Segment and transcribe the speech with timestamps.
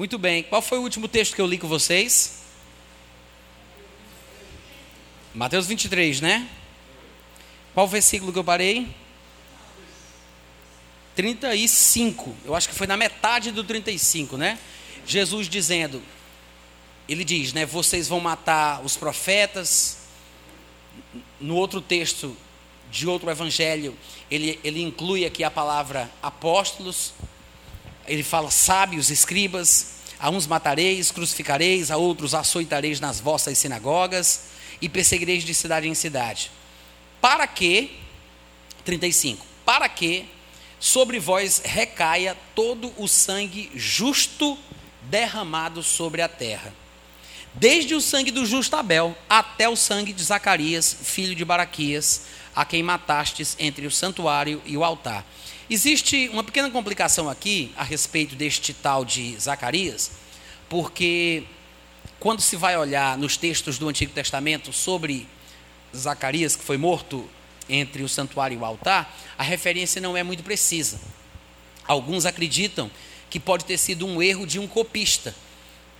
[0.00, 0.42] Muito bem.
[0.42, 2.40] Qual foi o último texto que eu li com vocês?
[5.34, 6.48] Mateus 23, né?
[7.74, 8.88] Qual versículo que eu parei?
[11.14, 12.34] 35.
[12.46, 14.58] Eu acho que foi na metade do 35, né?
[15.06, 16.02] Jesus dizendo,
[17.06, 17.66] ele diz, né?
[17.66, 19.98] Vocês vão matar os profetas.
[21.38, 22.34] No outro texto
[22.90, 23.94] de outro evangelho,
[24.30, 27.12] ele, ele inclui aqui a palavra apóstolos.
[28.06, 29.99] Ele fala sábios, escribas.
[30.20, 34.42] A uns matareis, crucificareis, a outros açoitareis nas vossas sinagogas
[34.80, 36.50] e perseguireis de cidade em cidade.
[37.20, 37.98] Para que,
[38.84, 40.26] 35, para que
[40.78, 44.58] sobre vós recaia todo o sangue justo
[45.02, 46.74] derramado sobre a terra.
[47.54, 52.22] Desde o sangue do justo Abel até o sangue de Zacarias, filho de Baraquias,
[52.54, 55.24] a quem matastes entre o santuário e o altar.
[55.72, 60.10] Existe uma pequena complicação aqui a respeito deste tal de Zacarias,
[60.68, 61.44] porque
[62.18, 65.28] quando se vai olhar nos textos do Antigo Testamento sobre
[65.96, 67.24] Zacarias, que foi morto
[67.68, 71.00] entre o santuário e o altar, a referência não é muito precisa.
[71.86, 72.90] Alguns acreditam
[73.30, 75.32] que pode ter sido um erro de um copista,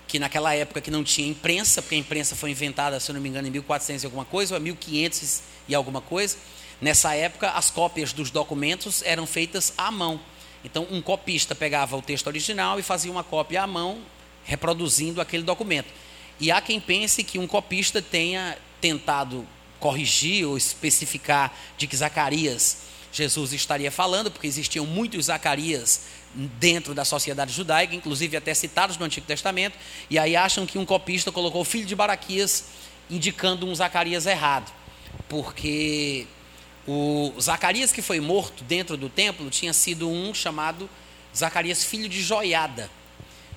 [0.08, 3.22] que naquela época que não tinha imprensa, porque a imprensa foi inventada, se eu não
[3.22, 6.36] me engano, em 1400 e alguma coisa, ou 1500 e alguma coisa.
[6.80, 10.20] Nessa época, as cópias dos documentos eram feitas à mão.
[10.64, 13.98] Então, um copista pegava o texto original e fazia uma cópia à mão,
[14.44, 15.88] reproduzindo aquele documento.
[16.38, 19.46] E há quem pense que um copista tenha tentado
[19.78, 26.02] corrigir ou especificar de que Zacarias Jesus estaria falando, porque existiam muitos Zacarias
[26.34, 29.76] dentro da sociedade judaica, inclusive até citados no Antigo Testamento,
[30.08, 32.66] e aí acham que um copista colocou o filho de Baraquias
[33.10, 34.72] indicando um Zacarias errado,
[35.28, 36.26] porque
[36.92, 40.90] o Zacarias que foi morto dentro do templo tinha sido um chamado
[41.36, 42.90] Zacarias filho de Joiada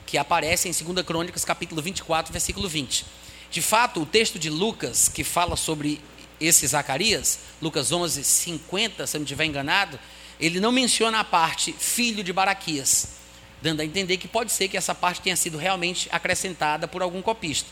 [0.06, 3.04] que aparece em 2 Crônicas, capítulo 24, versículo 20.
[3.50, 6.00] De fato, o texto de Lucas, que fala sobre
[6.40, 10.00] esse Zacarias, Lucas 11, 50, se eu não estiver enganado,
[10.40, 13.16] ele não menciona a parte filho de Baraquias,
[13.60, 17.24] dando a entender que pode ser que essa parte tenha sido realmente acrescentada por algum
[17.24, 17.70] copista.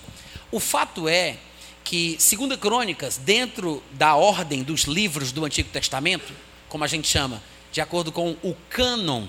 [0.51, 1.37] O fato é
[1.83, 6.33] que, segundo Crônicas, dentro da ordem dos livros do Antigo Testamento,
[6.69, 9.27] como a gente chama, de acordo com o cânon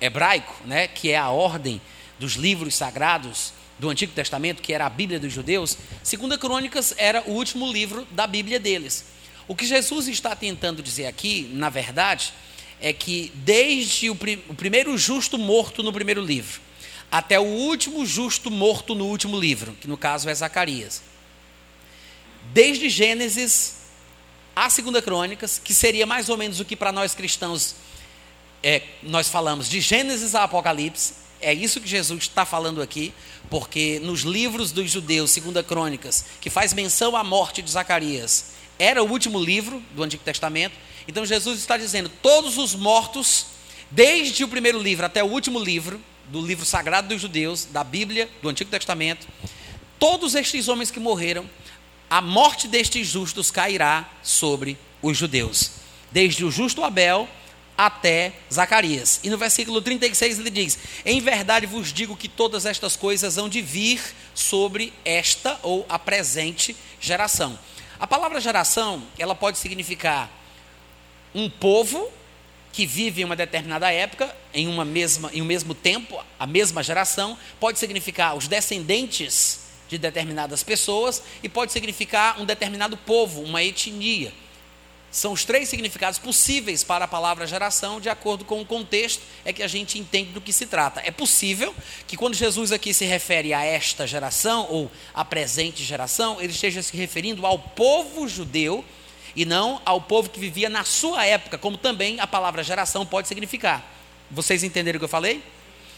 [0.00, 1.80] hebraico, né, que é a ordem
[2.18, 7.22] dos livros sagrados do Antigo Testamento, que era a Bíblia dos judeus, Segunda Crônicas era
[7.26, 9.04] o último livro da Bíblia deles.
[9.48, 12.32] O que Jesus está tentando dizer aqui, na verdade,
[12.80, 14.14] é que desde o,
[14.48, 16.60] o primeiro justo morto no primeiro livro,
[17.10, 21.02] até o último justo morto no último livro, que no caso é Zacarias.
[22.52, 23.76] Desde Gênesis
[24.54, 27.74] a Segunda Crônicas, que seria mais ou menos o que para nós cristãos
[28.62, 33.12] é, nós falamos de Gênesis a Apocalipse, é isso que Jesus está falando aqui,
[33.50, 39.02] porque nos livros dos judeus, segunda Crônicas, que faz menção à morte de Zacarias, era
[39.02, 40.74] o último livro do Antigo Testamento.
[41.06, 43.46] Então Jesus está dizendo: todos os mortos,
[43.90, 48.28] desde o primeiro livro até o último livro, do livro sagrado dos judeus, da Bíblia,
[48.42, 49.28] do Antigo Testamento,
[49.98, 51.48] todos estes homens que morreram,
[52.08, 55.72] a morte destes justos cairá sobre os judeus.
[56.10, 57.28] Desde o justo Abel
[57.76, 59.20] até Zacarias.
[59.22, 63.48] E no versículo 36 ele diz: Em verdade vos digo que todas estas coisas hão
[63.48, 64.00] de vir
[64.34, 67.58] sobre esta ou a presente geração.
[67.98, 70.30] A palavra geração, ela pode significar
[71.34, 72.10] um povo
[72.72, 76.82] que vive em uma determinada época, em uma mesma em um mesmo tempo, a mesma
[76.82, 83.62] geração, pode significar os descendentes de determinadas pessoas e pode significar um determinado povo, uma
[83.62, 84.32] etnia.
[85.10, 89.52] São os três significados possíveis para a palavra geração, de acordo com o contexto, é
[89.52, 91.00] que a gente entende do que se trata.
[91.04, 91.74] É possível
[92.06, 96.82] que quando Jesus aqui se refere a esta geração, ou a presente geração, ele esteja
[96.82, 98.84] se referindo ao povo judeu
[99.34, 103.26] e não ao povo que vivia na sua época, como também a palavra geração pode
[103.28, 103.90] significar.
[104.30, 105.42] Vocês entenderam o que eu falei?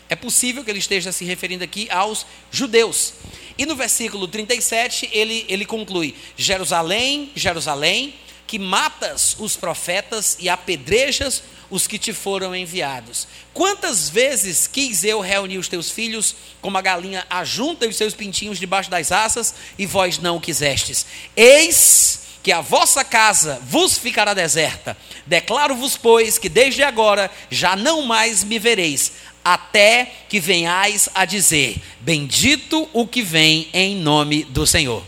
[0.08, 3.14] É possível que ele esteja se referindo aqui aos judeus.
[3.58, 8.14] E no versículo 37, ele, ele conclui: Jerusalém, Jerusalém
[8.48, 13.28] que matas os profetas e apedrejas os que te foram enviados.
[13.52, 18.58] Quantas vezes quis eu reunir os teus filhos, como a galinha ajunta os seus pintinhos
[18.58, 21.04] debaixo das asas, e vós não o quisestes?
[21.36, 24.96] Eis que a vossa casa vos ficará deserta.
[25.26, 29.12] Declaro-vos, pois, que desde agora já não mais me vereis,
[29.44, 35.02] até que venhais a dizer: Bendito o que vem em nome do Senhor.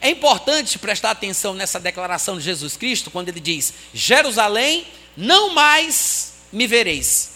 [0.00, 4.86] É importante prestar atenção nessa declaração de Jesus Cristo, quando ele diz: Jerusalém,
[5.16, 7.30] não mais me vereis.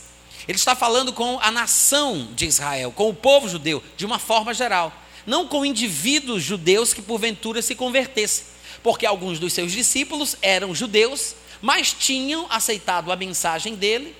[0.47, 4.53] Ele está falando com a nação de Israel, com o povo judeu, de uma forma
[4.53, 4.93] geral.
[5.27, 8.45] Não com indivíduos judeus que porventura se convertessem.
[8.83, 14.15] Porque alguns dos seus discípulos eram judeus, mas tinham aceitado a mensagem dele.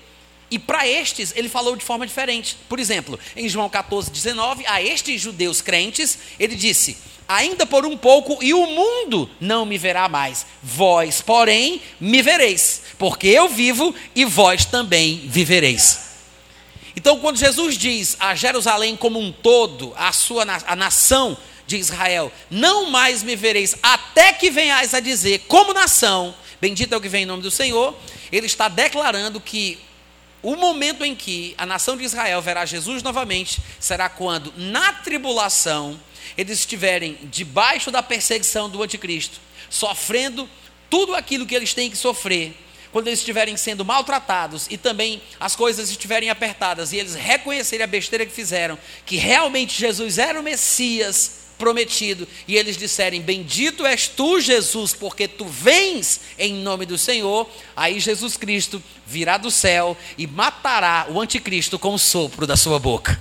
[0.49, 2.57] E para estes, ele falou de forma diferente.
[2.69, 6.97] Por exemplo, em João 14, 19, a estes judeus crentes, ele disse:
[7.27, 10.45] Ainda por um pouco, e o mundo não me verá mais.
[10.61, 16.05] Vós, porém, me vereis, porque eu vivo e vós também vivereis.
[16.95, 21.35] Então, quando Jesus diz a Jerusalém como um todo, a sua a nação
[21.67, 26.97] de Israel, não mais me vereis, até que venhais a dizer, como nação, bendito é
[26.97, 27.95] o que vem em nome do Senhor,
[28.31, 29.79] ele está declarando que
[30.45, 35.99] o momento em que a nação de Israel verá Jesus novamente será quando, na tribulação,
[36.37, 39.39] eles estiverem debaixo da perseguição do anticristo,
[39.71, 40.47] sofrendo
[40.87, 42.55] tudo aquilo que eles têm que sofrer,
[42.91, 47.87] quando eles estiverem sendo maltratados e também as coisas estiverem apertadas e eles reconhecerem a
[47.87, 54.07] besteira que fizeram, que realmente Jesus era o Messias prometido, e eles disserem: Bendito és
[54.07, 59.97] tu, Jesus, porque tu vens em nome do Senhor, aí Jesus Cristo virá do céu
[60.17, 63.19] e matará o anticristo com o sopro da sua boca.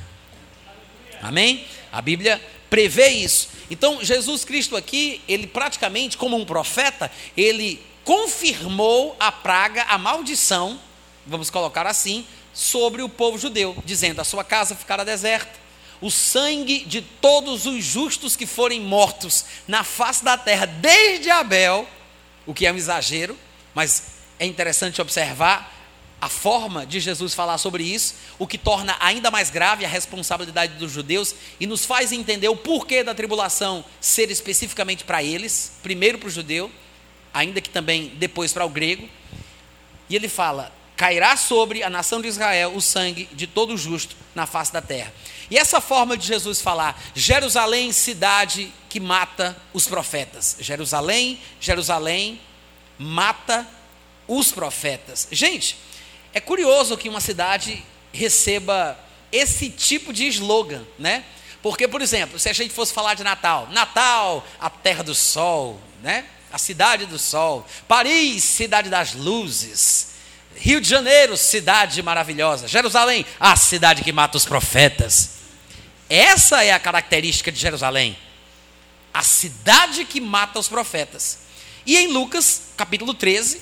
[1.23, 1.65] Amém?
[1.91, 3.49] A Bíblia prevê isso.
[3.71, 10.79] Então, Jesus Cristo aqui, ele praticamente, como um profeta, ele confirmou a praga, a maldição,
[11.27, 15.64] vamos colocar assim, sobre o povo judeu, dizendo: a sua casa ficará deserta,
[16.05, 21.89] o sangue de todos os justos que forem mortos na face da terra, desde Abel,
[22.45, 23.35] o que é um exagero,
[23.75, 24.03] mas
[24.39, 25.73] é interessante observar
[26.21, 30.75] a forma de Jesus falar sobre isso, o que torna ainda mais grave a responsabilidade
[30.75, 36.19] dos judeus e nos faz entender o porquê da tribulação ser especificamente para eles, primeiro
[36.19, 36.71] para o judeu,
[37.33, 39.09] ainda que também depois para o grego.
[40.11, 44.47] E ele fala: cairá sobre a nação de Israel o sangue de todo justo na
[44.47, 45.13] face da terra.
[45.51, 50.57] E essa forma de Jesus falar, Jerusalém, cidade que mata os profetas.
[50.61, 52.41] Jerusalém, Jerusalém,
[52.99, 53.67] mata
[54.27, 55.29] os profetas.
[55.31, 55.77] Gente,
[56.33, 58.99] é curioso que uma cidade receba
[59.31, 61.25] esse tipo de slogan, né?
[61.63, 65.81] Porque, por exemplo, se a gente fosse falar de Natal, Natal, a terra do sol,
[66.03, 66.27] né?
[66.53, 67.67] A cidade do sol.
[67.89, 70.14] Paris, cidade das luzes.
[70.57, 72.69] Rio de Janeiro, cidade maravilhosa.
[72.69, 75.31] Jerusalém, a cidade que mata os profetas.
[76.09, 78.17] Essa é a característica de Jerusalém.
[79.13, 81.41] A cidade que mata os profetas.
[81.87, 83.61] E em Lucas, capítulo 13,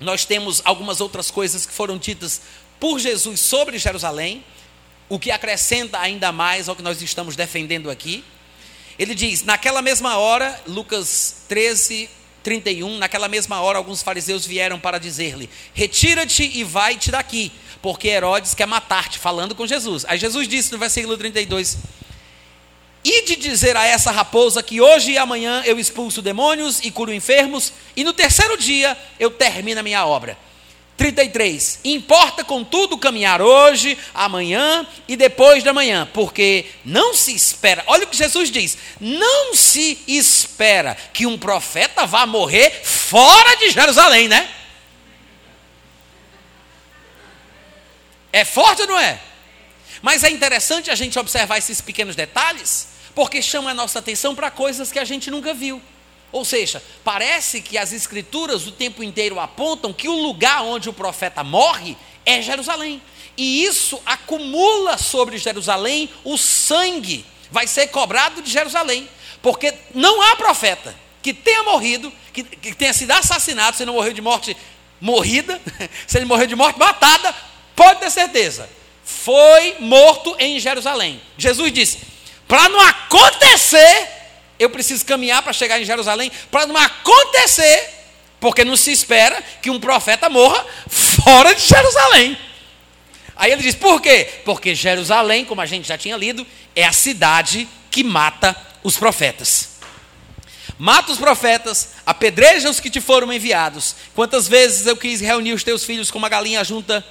[0.00, 2.42] nós temos algumas outras coisas que foram ditas
[2.78, 4.44] por Jesus sobre Jerusalém,
[5.08, 8.24] o que acrescenta ainda mais ao que nós estamos defendendo aqui.
[8.98, 12.10] Ele diz: naquela mesma hora, Lucas 13,
[12.46, 17.50] 31, naquela mesma hora, alguns fariseus vieram para dizer-lhe: Retira-te e vai-te daqui,
[17.82, 20.04] porque Herodes quer matar-te, falando com Jesus.
[20.06, 21.76] Aí Jesus disse no versículo 32:
[23.02, 27.12] e de dizer a essa raposa que hoje e amanhã eu expulso demônios e curo
[27.12, 30.38] enfermos, e no terceiro dia eu termino a minha obra.
[30.96, 31.80] 33.
[31.84, 38.06] Importa, contudo, caminhar hoje, amanhã e depois da manhã, porque não se espera, olha o
[38.06, 44.48] que Jesus diz: não se espera que um profeta vá morrer fora de Jerusalém, né?
[48.32, 49.20] É forte ou não é?
[50.02, 54.50] Mas é interessante a gente observar esses pequenos detalhes, porque chama a nossa atenção para
[54.50, 55.80] coisas que a gente nunca viu.
[56.32, 60.92] Ou seja, parece que as escrituras o tempo inteiro apontam que o lugar onde o
[60.92, 63.00] profeta morre é Jerusalém.
[63.36, 69.08] E isso acumula sobre Jerusalém o sangue, vai ser cobrado de Jerusalém,
[69.42, 74.12] porque não há profeta que tenha morrido, que, que tenha sido assassinado, se não morreu
[74.12, 74.56] de morte
[75.00, 75.60] morrida,
[76.06, 77.34] se ele morreu de morte matada,
[77.74, 78.68] pode ter certeza,
[79.04, 81.20] foi morto em Jerusalém.
[81.36, 81.98] Jesus disse:
[82.48, 84.08] para não acontecer,
[84.58, 87.90] eu preciso caminhar para chegar em Jerusalém, para não acontecer,
[88.40, 92.38] porque não se espera que um profeta morra fora de Jerusalém.
[93.36, 94.28] Aí ele diz: por quê?
[94.44, 99.76] Porque Jerusalém, como a gente já tinha lido, é a cidade que mata os profetas.
[100.78, 103.96] Mata os profetas, apedreja os que te foram enviados.
[104.14, 107.04] Quantas vezes eu quis reunir os teus filhos como uma galinha junta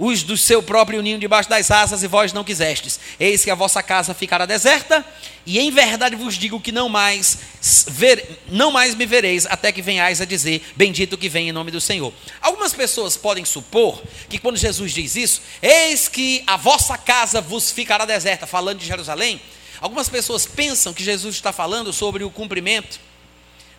[0.00, 2.98] os do seu próprio ninho debaixo das asas, e vós não quisestes.
[3.20, 5.04] Eis que a vossa casa ficará deserta,
[5.44, 7.38] e em verdade vos digo que não mais,
[7.86, 11.70] ver, não mais me vereis, até que venhais a dizer, bendito que vem em nome
[11.70, 12.14] do Senhor.
[12.40, 17.70] Algumas pessoas podem supor que quando Jesus diz isso, eis que a vossa casa vos
[17.70, 19.38] ficará deserta, falando de Jerusalém,
[19.82, 22.98] algumas pessoas pensam que Jesus está falando sobre o cumprimento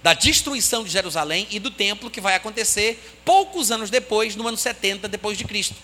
[0.03, 4.57] da destruição de Jerusalém e do templo que vai acontecer poucos anos depois, no ano
[4.57, 5.75] 70 depois de Cristo.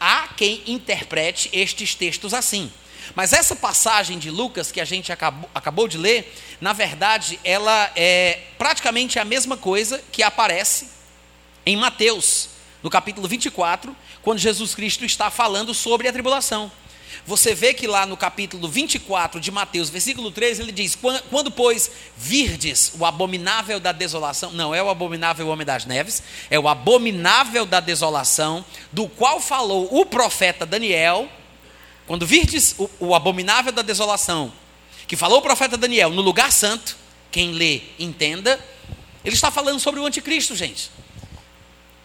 [0.00, 2.72] Há quem interprete estes textos assim.
[3.14, 7.92] Mas essa passagem de Lucas que a gente acabou, acabou de ler, na verdade, ela
[7.94, 10.88] é praticamente a mesma coisa que aparece
[11.66, 12.48] em Mateus,
[12.82, 16.72] no capítulo 24, quando Jesus Cristo está falando sobre a tribulação.
[17.26, 20.96] Você vê que lá no capítulo 24 de Mateus, versículo 13, ele diz:
[21.30, 26.58] Quando, pois, virdes o abominável da desolação, não é o abominável homem das neves, é
[26.58, 31.28] o abominável da desolação, do qual falou o profeta Daniel,
[32.06, 34.52] quando virdes o, o abominável da desolação,
[35.06, 36.96] que falou o profeta Daniel no lugar santo,
[37.30, 38.58] quem lê, entenda,
[39.24, 40.90] ele está falando sobre o anticristo, gente.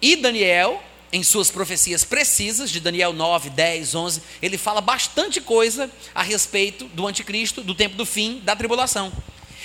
[0.01, 5.89] E Daniel, em suas profecias precisas, de Daniel 9, 10, 11, ele fala bastante coisa
[6.13, 9.11] a respeito do anticristo, do tempo do fim, da tribulação.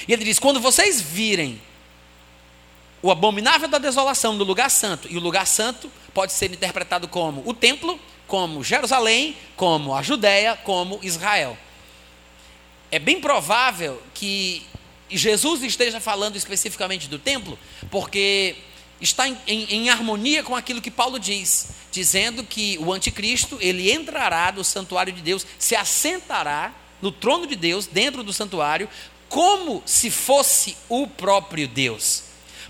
[0.07, 1.61] E ele diz: quando vocês virem
[3.03, 7.43] o abominável da desolação no lugar santo, e o lugar santo pode ser interpretado como
[7.47, 11.57] o templo, como Jerusalém, como a Judéia, como Israel.
[12.91, 14.67] É bem provável que
[15.09, 17.59] Jesus esteja falando especificamente do templo,
[17.91, 18.57] porque
[19.01, 23.91] está em, em, em, harmonia com aquilo que Paulo diz, dizendo que o anticristo, ele
[23.91, 28.89] entrará no santuário de Deus, se assentará no trono de Deus, dentro do santuário,
[29.29, 32.25] como se fosse o próprio Deus.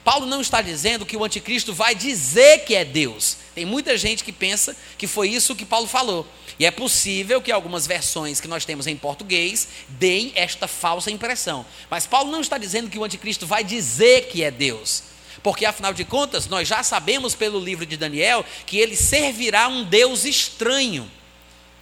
[0.05, 3.37] Paulo não está dizendo que o anticristo vai dizer que é Deus.
[3.55, 6.27] Tem muita gente que pensa que foi isso que Paulo falou.
[6.59, 11.67] E é possível que algumas versões que nós temos em português deem esta falsa impressão.
[11.91, 15.03] Mas Paulo não está dizendo que o anticristo vai dizer que é Deus.
[15.43, 19.85] Porque afinal de contas, nós já sabemos pelo livro de Daniel que ele servirá um
[19.85, 21.11] Deus estranho,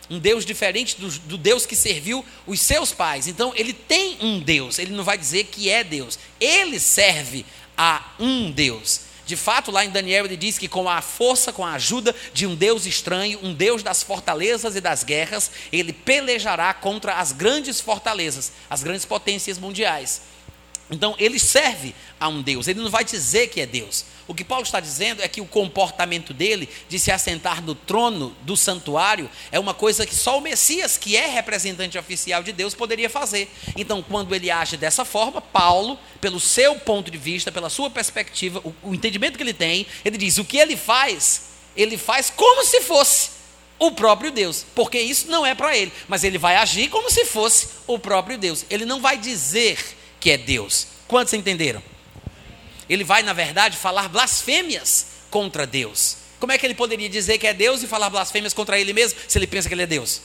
[0.09, 3.27] um Deus diferente do, do, Deus que serviu os seus pais.
[3.27, 7.45] Então, ele tem um Deus, ele não vai dizer que é Deus, ele serve
[7.77, 9.09] a um Deus.
[9.27, 12.47] De fato, lá em Daniel ele diz que com a força, com a ajuda de
[12.47, 17.79] um Deus estranho, um Deus das fortalezas e das guerras, ele pelejará contra as grandes
[17.79, 20.23] fortalezas, as grandes potências mundiais.
[20.90, 24.04] Então, ele serve a um Deus, ele não vai dizer que é Deus.
[24.26, 28.37] O que Paulo está dizendo é que o comportamento dele de se assentar no trono
[28.42, 32.75] do santuário é uma coisa que só o Messias, que é representante oficial de Deus,
[32.75, 33.50] poderia fazer.
[33.76, 38.61] Então, quando ele age dessa forma, Paulo, pelo seu ponto de vista, pela sua perspectiva,
[38.64, 42.64] o, o entendimento que ele tem, ele diz: o que ele faz, ele faz como
[42.64, 43.30] se fosse
[43.78, 47.25] o próprio Deus, porque isso não é para ele, mas ele vai agir como se
[47.25, 48.66] fosse o próprio Deus.
[48.68, 49.78] Ele não vai dizer
[50.21, 50.89] que é Deus.
[51.07, 51.83] Quantos entenderam?
[52.89, 56.17] Ele vai, na verdade, falar blasfêmias contra Deus.
[56.41, 59.19] Como é que ele poderia dizer que é Deus e falar blasfêmias contra ele mesmo,
[59.27, 60.23] se ele pensa que ele é Deus?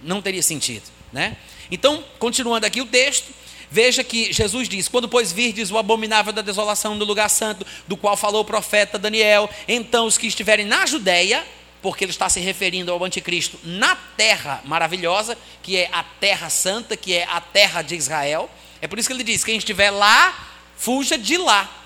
[0.00, 1.36] Não teria sentido, né?
[1.70, 3.32] Então, continuando aqui o texto,
[3.70, 7.96] veja que Jesus diz: Quando, pois, virdes o abominável da desolação do lugar santo, do
[7.96, 11.44] qual falou o profeta Daniel, então os que estiverem na Judéia,
[11.80, 16.96] porque ele está se referindo ao anticristo na terra maravilhosa, que é a terra santa,
[16.96, 18.50] que é a terra de Israel,
[18.82, 21.78] é por isso que ele diz: quem estiver lá, fuja de lá.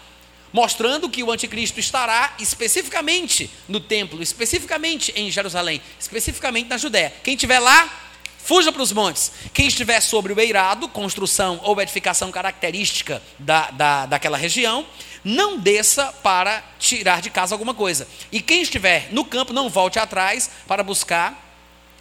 [0.53, 7.13] Mostrando que o anticristo estará especificamente no templo, especificamente em Jerusalém, especificamente na Judéia.
[7.23, 7.93] Quem estiver lá,
[8.39, 9.33] fuja para os montes.
[9.53, 14.87] Quem estiver sobre o eirado, construção ou edificação característica da, da, daquela região,
[15.23, 18.09] não desça para tirar de casa alguma coisa.
[18.33, 21.46] E quem estiver no campo, não volte atrás para buscar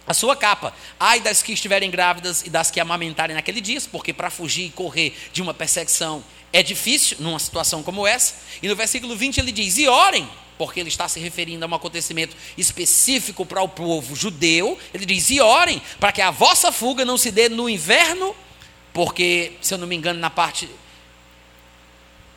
[0.06, 0.74] a sua capa.
[0.98, 4.70] Ai das que estiverem grávidas e das que amamentarem naquele dia, porque para fugir e
[4.70, 8.34] correr de uma perseguição é difícil numa situação como essa.
[8.62, 11.74] E no versículo 20 ele diz: E orem, porque ele está se referindo a um
[11.74, 14.78] acontecimento específico para o povo judeu.
[14.94, 18.34] Ele diz: E orem, para que a vossa fuga não se dê no inverno,
[18.92, 20.68] porque, se eu não me engano, na parte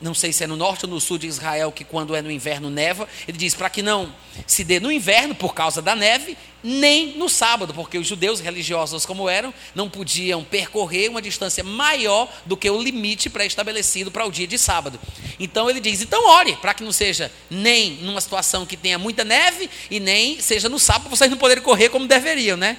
[0.01, 2.31] não sei se é no norte ou no sul de Israel, que quando é no
[2.31, 4.13] inverno neva, ele diz para que não
[4.47, 9.05] se dê no inverno por causa da neve, nem no sábado, porque os judeus religiosos
[9.05, 14.31] como eram, não podiam percorrer uma distância maior do que o limite pré-estabelecido para o
[14.31, 14.99] dia de sábado.
[15.39, 19.23] Então ele diz: então ore, para que não seja nem numa situação que tenha muita
[19.23, 22.77] neve e nem seja no sábado, vocês não poderem correr como deveriam, né?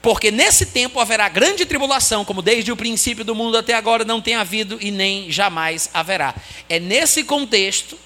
[0.00, 4.20] Porque nesse tempo haverá grande tribulação, como desde o princípio do mundo até agora não
[4.20, 6.34] tem havido e nem jamais haverá.
[6.68, 7.98] É nesse contexto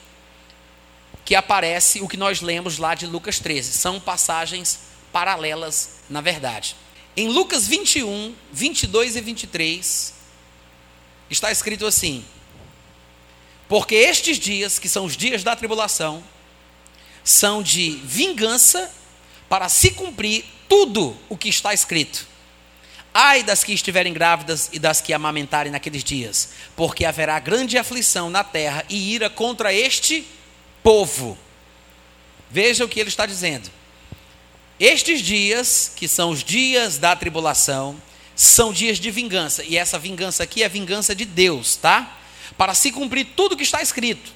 [1.25, 3.73] que aparece o que nós lemos lá de Lucas 13.
[3.73, 4.81] São passagens
[5.13, 6.75] paralelas, na verdade.
[7.15, 10.15] Em Lucas 21, 22 e 23,
[11.29, 12.25] está escrito assim:
[13.69, 16.25] Porque estes dias, que são os dias da tribulação,
[17.23, 18.91] são de vingança
[19.53, 22.27] para se cumprir tudo o que está escrito.
[23.13, 28.31] Ai das que estiverem grávidas e das que amamentarem naqueles dias, porque haverá grande aflição
[28.31, 30.27] na terra e ira contra este
[30.83, 31.37] povo.
[32.51, 33.71] Veja o que ele está dizendo.
[34.81, 38.01] Estes dias, que são os dias da tribulação,
[38.35, 39.63] são dias de vingança.
[39.65, 42.17] E essa vingança aqui é vingança de Deus, tá?
[42.57, 44.33] Para se cumprir tudo que está escrito,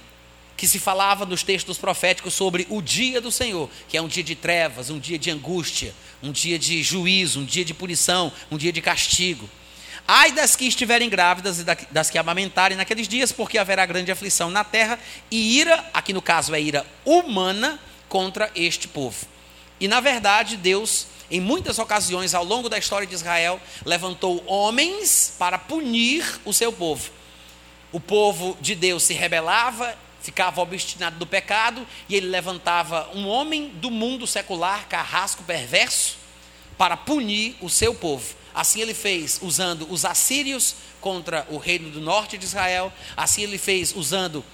[0.57, 4.23] que se falava nos textos proféticos sobre o dia do Senhor, que é um dia
[4.23, 8.57] de trevas, um dia de angústia, um dia de juízo, um dia de punição, um
[8.57, 9.49] dia de castigo.
[10.09, 14.51] Ai das que estiverem grávidas e das que amamentarem naqueles dias, porque haverá grande aflição
[14.51, 14.99] na terra
[15.31, 19.27] e ira, aqui no caso é ira humana, contra este povo.
[19.81, 25.35] E na verdade, Deus, em muitas ocasiões ao longo da história de Israel, levantou homens
[25.39, 27.11] para punir o seu povo.
[27.93, 29.97] O povo de Deus se rebelava,
[30.27, 36.17] ficava obstinado do pecado, e ele levantava um homem do mundo secular, carrasco, perverso,
[36.77, 38.35] para punir o seu povo.
[38.53, 43.57] Assim ele fez usando os assírios contra o reino do norte de Israel, assim ele
[43.57, 44.45] fez usando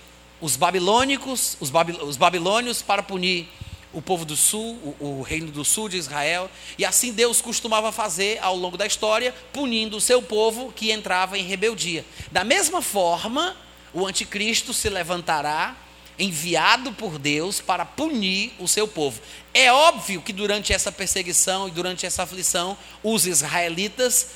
[0.42, 3.48] os babilônicos, os, babilônios para punir
[3.94, 7.90] o povo do sul, o, o, reino do sul de Israel, e assim Deus costumava
[7.92, 12.04] fazer ao longo da história, punindo o seu povo que entrava em rebeldia.
[12.30, 13.56] Da mesma forma,
[13.92, 15.76] o anticristo se levantará,
[16.18, 19.20] enviado por Deus para punir o seu povo.
[19.52, 24.28] É óbvio que durante essa perseguição e durante essa aflição, os israelitas,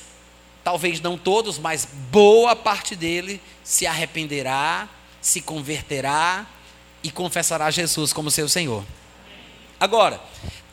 [0.63, 4.89] talvez não todos, mas boa parte dele se arrependerá,
[5.21, 6.45] se converterá
[7.03, 8.83] e confessará Jesus como seu Senhor.
[9.79, 10.19] Agora,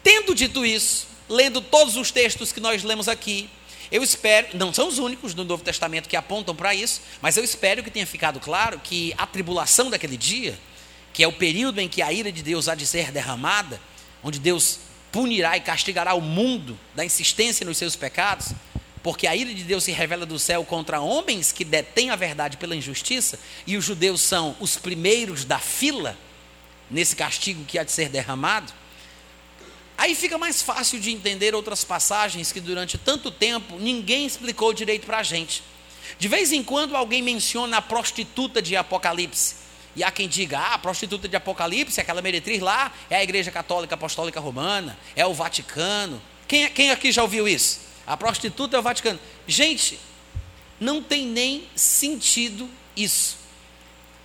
[0.03, 3.49] tendo dito isso, lendo todos os textos que nós lemos aqui,
[3.91, 7.45] eu espero, não são os únicos do Novo Testamento que apontam para isso, mas eu
[7.45, 10.59] espero que tenha ficado claro que a tribulação daquele dia,
[11.13, 13.81] que é o período em que a ira de Deus há de ser derramada,
[14.23, 14.81] onde Deus
[15.13, 18.53] punirá e castigará o mundo da insistência nos seus pecados,
[19.03, 22.57] porque a ira de Deus se revela do céu contra homens que detêm a verdade
[22.57, 26.17] pela injustiça, e os judeus são os primeiros da fila
[26.91, 28.73] nesse castigo que há de ser derramado.
[29.97, 35.07] Aí fica mais fácil de entender outras passagens que durante tanto tempo ninguém explicou direito
[35.07, 35.63] para a gente.
[36.19, 39.57] De vez em quando alguém menciona a prostituta de Apocalipse.
[39.97, 43.51] E há quem diga, ah, a prostituta de Apocalipse, aquela meretriz lá, é a Igreja
[43.51, 46.21] Católica Apostólica Romana, é o Vaticano.
[46.49, 47.81] Quem, quem aqui já ouviu isso?
[48.07, 49.21] A prostituta é o Vaticano.
[49.47, 49.99] Gente,
[50.81, 53.39] não tem nem sentido isso.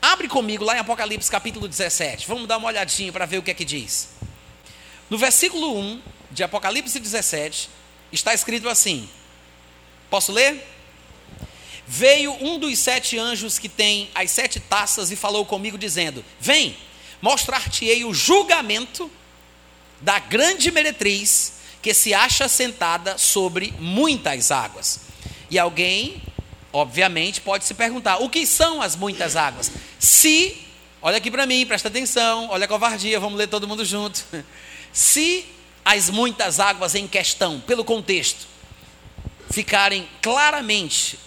[0.01, 2.27] Abre comigo lá em Apocalipse capítulo 17.
[2.27, 4.09] Vamos dar uma olhadinha para ver o que é que diz.
[5.09, 7.69] No versículo 1 de Apocalipse 17,
[8.11, 9.09] está escrito assim:
[10.09, 10.63] Posso ler?
[11.87, 16.77] Veio um dos sete anjos que tem as sete taças e falou comigo, dizendo: Vem,
[17.21, 19.09] mostrar-te-ei o julgamento
[19.99, 25.01] da grande meretriz que se acha sentada sobre muitas águas.
[25.49, 26.21] E alguém,
[26.71, 29.71] obviamente, pode se perguntar: o que são as muitas águas?
[29.97, 30.55] Se,
[31.01, 34.23] olha aqui para mim, presta atenção, olha a covardia, vamos ler todo mundo junto.
[34.91, 35.45] Se
[35.83, 38.47] as muitas águas em questão, pelo contexto,
[39.49, 41.17] ficarem claramente,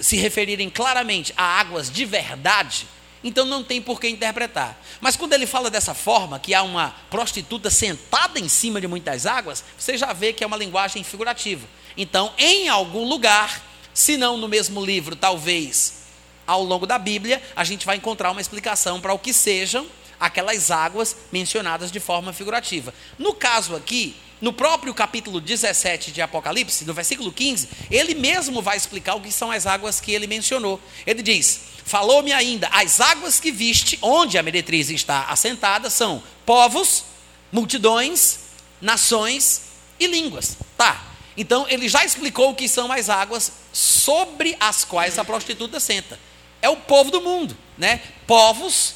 [0.00, 2.86] se referirem claramente a águas de verdade,
[3.22, 4.80] então não tem por que interpretar.
[5.00, 9.26] Mas quando ele fala dessa forma, que há uma prostituta sentada em cima de muitas
[9.26, 11.66] águas, você já vê que é uma linguagem figurativa.
[11.96, 15.98] Então, em algum lugar, se não no mesmo livro, talvez
[16.46, 19.86] ao longo da Bíblia, a gente vai encontrar uma explicação para o que sejam
[20.18, 22.92] aquelas águas mencionadas de forma figurativa.
[23.18, 28.76] No caso aqui, no próprio capítulo 17 de Apocalipse, no versículo 15, ele mesmo vai
[28.76, 30.80] explicar o que são as águas que ele mencionou.
[31.06, 37.04] Ele diz: Falou-me ainda, as águas que viste, onde a meretriz está assentada, são povos,
[37.50, 38.38] multidões,
[38.80, 39.62] nações
[39.98, 40.56] e línguas.
[40.76, 41.04] Tá.
[41.36, 46.18] Então ele já explicou o que são as águas sobre as quais a prostituta senta.
[46.60, 48.00] É o povo do mundo, né?
[48.26, 48.94] Povos,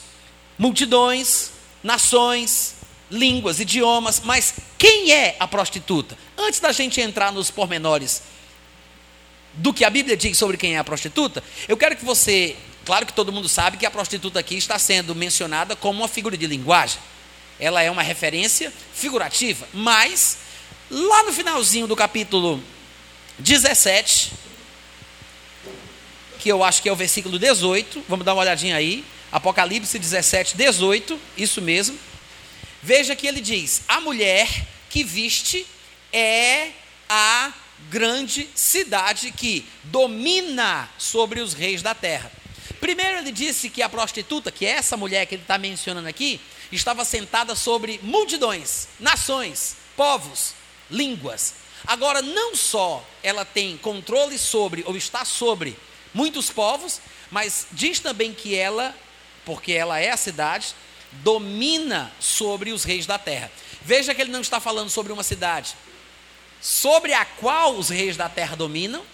[0.59, 1.51] multidões,
[1.83, 2.75] nações,
[3.11, 6.17] línguas, idiomas, mas quem é a prostituta?
[6.37, 8.23] Antes da gente entrar nos pormenores
[9.55, 13.05] do que a Bíblia diz sobre quem é a prostituta, eu quero que você, claro
[13.05, 16.47] que todo mundo sabe que a prostituta aqui está sendo mencionada como uma figura de
[16.47, 16.99] linguagem.
[17.61, 20.39] Ela é uma referência figurativa, mas
[20.91, 22.63] lá no finalzinho do capítulo
[23.39, 24.33] 17,
[26.39, 29.05] que eu acho que é o versículo 18, vamos dar uma olhadinha aí.
[29.33, 31.99] Apocalipse 17, 18, isso mesmo.
[32.83, 34.47] Veja que ele diz: A mulher
[34.91, 35.67] que viste
[36.13, 36.71] é
[37.09, 37.53] a
[37.89, 42.31] grande cidade que domina sobre os reis da terra.
[42.79, 46.41] Primeiro ele disse que a prostituta, que é essa mulher que ele está mencionando aqui,
[46.71, 50.55] estava sentada sobre multidões, nações, povos,
[50.91, 51.55] línguas.
[51.87, 55.77] Agora, não só ela tem controle sobre, ou está sobre,
[56.13, 58.95] muitos povos, mas diz também que ela
[59.45, 60.75] porque ela é a cidade,
[61.13, 63.51] domina sobre os reis da terra.
[63.83, 65.75] Veja que ele não está falando sobre uma cidade
[66.63, 69.05] sobre a qual os reis da terra dominam,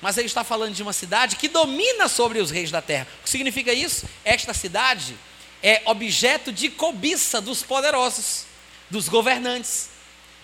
[0.00, 3.08] mas ele está falando de uma cidade que domina sobre os reis da terra.
[3.20, 4.06] O que significa isso?
[4.24, 5.16] Esta cidade
[5.60, 8.44] é objeto de cobiça dos poderosos,
[8.88, 9.90] dos governantes,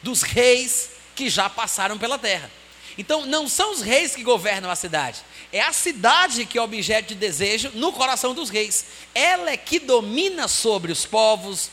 [0.02, 2.50] dos reis que já passaram pela terra.
[2.96, 5.20] Então, não são os reis que governam a cidade,
[5.52, 8.84] é a cidade que é objeto de desejo no coração dos reis.
[9.14, 11.70] Ela é que domina sobre os povos,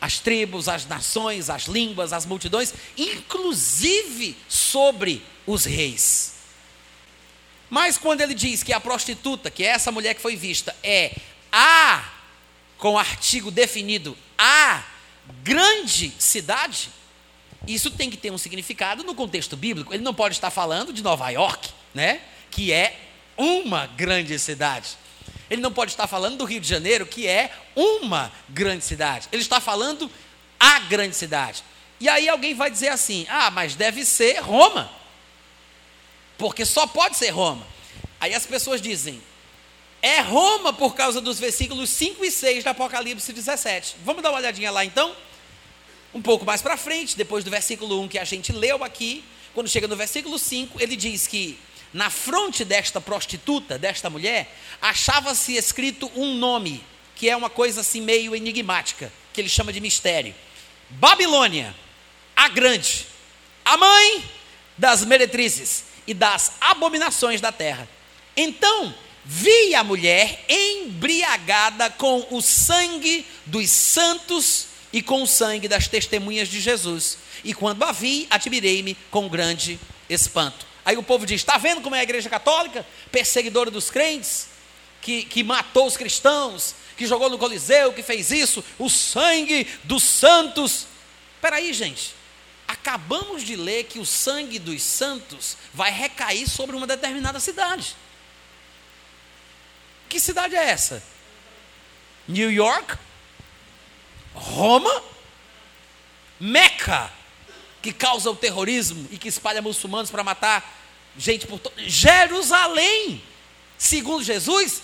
[0.00, 6.32] as tribos, as nações, as línguas, as multidões, inclusive sobre os reis.
[7.70, 11.14] Mas quando ele diz que a prostituta, que é essa mulher que foi vista, é
[11.50, 12.04] a,
[12.76, 14.84] com artigo definido, a
[15.42, 16.90] grande cidade,
[17.66, 19.94] isso tem que ter um significado no contexto bíblico.
[19.94, 22.20] Ele não pode estar falando de Nova York, né?
[22.52, 22.96] Que é
[23.36, 24.96] uma grande cidade.
[25.50, 29.28] Ele não pode estar falando do Rio de Janeiro, que é uma grande cidade.
[29.32, 30.08] Ele está falando
[30.58, 31.64] a grande cidade.
[31.98, 34.90] E aí alguém vai dizer assim: ah, mas deve ser Roma.
[36.38, 37.66] Porque só pode ser Roma.
[38.20, 39.20] Aí as pessoas dizem:
[40.00, 43.96] é Roma por causa dos versículos 5 e 6 do Apocalipse 17.
[44.04, 45.14] Vamos dar uma olhadinha lá então?
[46.14, 49.68] Um pouco mais para frente, depois do versículo 1 que a gente leu aqui, quando
[49.68, 51.58] chega no versículo 5, ele diz que
[51.92, 56.82] na fronte desta prostituta, desta mulher, achava-se escrito um nome,
[57.14, 60.34] que é uma coisa assim meio enigmática, que ele chama de mistério:
[60.90, 61.74] Babilônia,
[62.34, 63.06] a grande,
[63.64, 64.24] a mãe
[64.76, 67.88] das meretrizes e das abominações da terra.
[68.36, 75.86] Então, vi a mulher embriagada com o sangue dos santos e com o sangue das
[75.86, 77.18] testemunhas de Jesus.
[77.44, 79.78] E quando a vi, admirei-me com grande
[80.08, 80.71] espanto.
[80.84, 82.86] Aí o povo diz: está vendo como é a igreja católica?
[83.10, 84.48] Perseguidora dos crentes,
[85.00, 90.02] que, que matou os cristãos, que jogou no Coliseu, que fez isso, o sangue dos
[90.02, 90.86] santos.
[91.36, 92.14] Espera aí, gente.
[92.66, 97.96] Acabamos de ler que o sangue dos santos vai recair sobre uma determinada cidade.
[100.08, 101.02] Que cidade é essa?
[102.26, 102.96] New York?
[104.34, 105.02] Roma?
[106.40, 107.12] Meca?
[107.82, 110.80] Que causa o terrorismo e que espalha muçulmanos para matar
[111.18, 111.74] gente por todo.
[111.78, 113.20] Jerusalém,
[113.76, 114.82] segundo Jesus,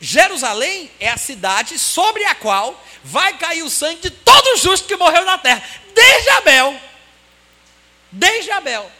[0.00, 4.96] Jerusalém é a cidade sobre a qual vai cair o sangue de todo justo que
[4.96, 5.62] morreu na terra,
[5.94, 6.80] desde Abel.
[8.10, 8.90] Desde Abel.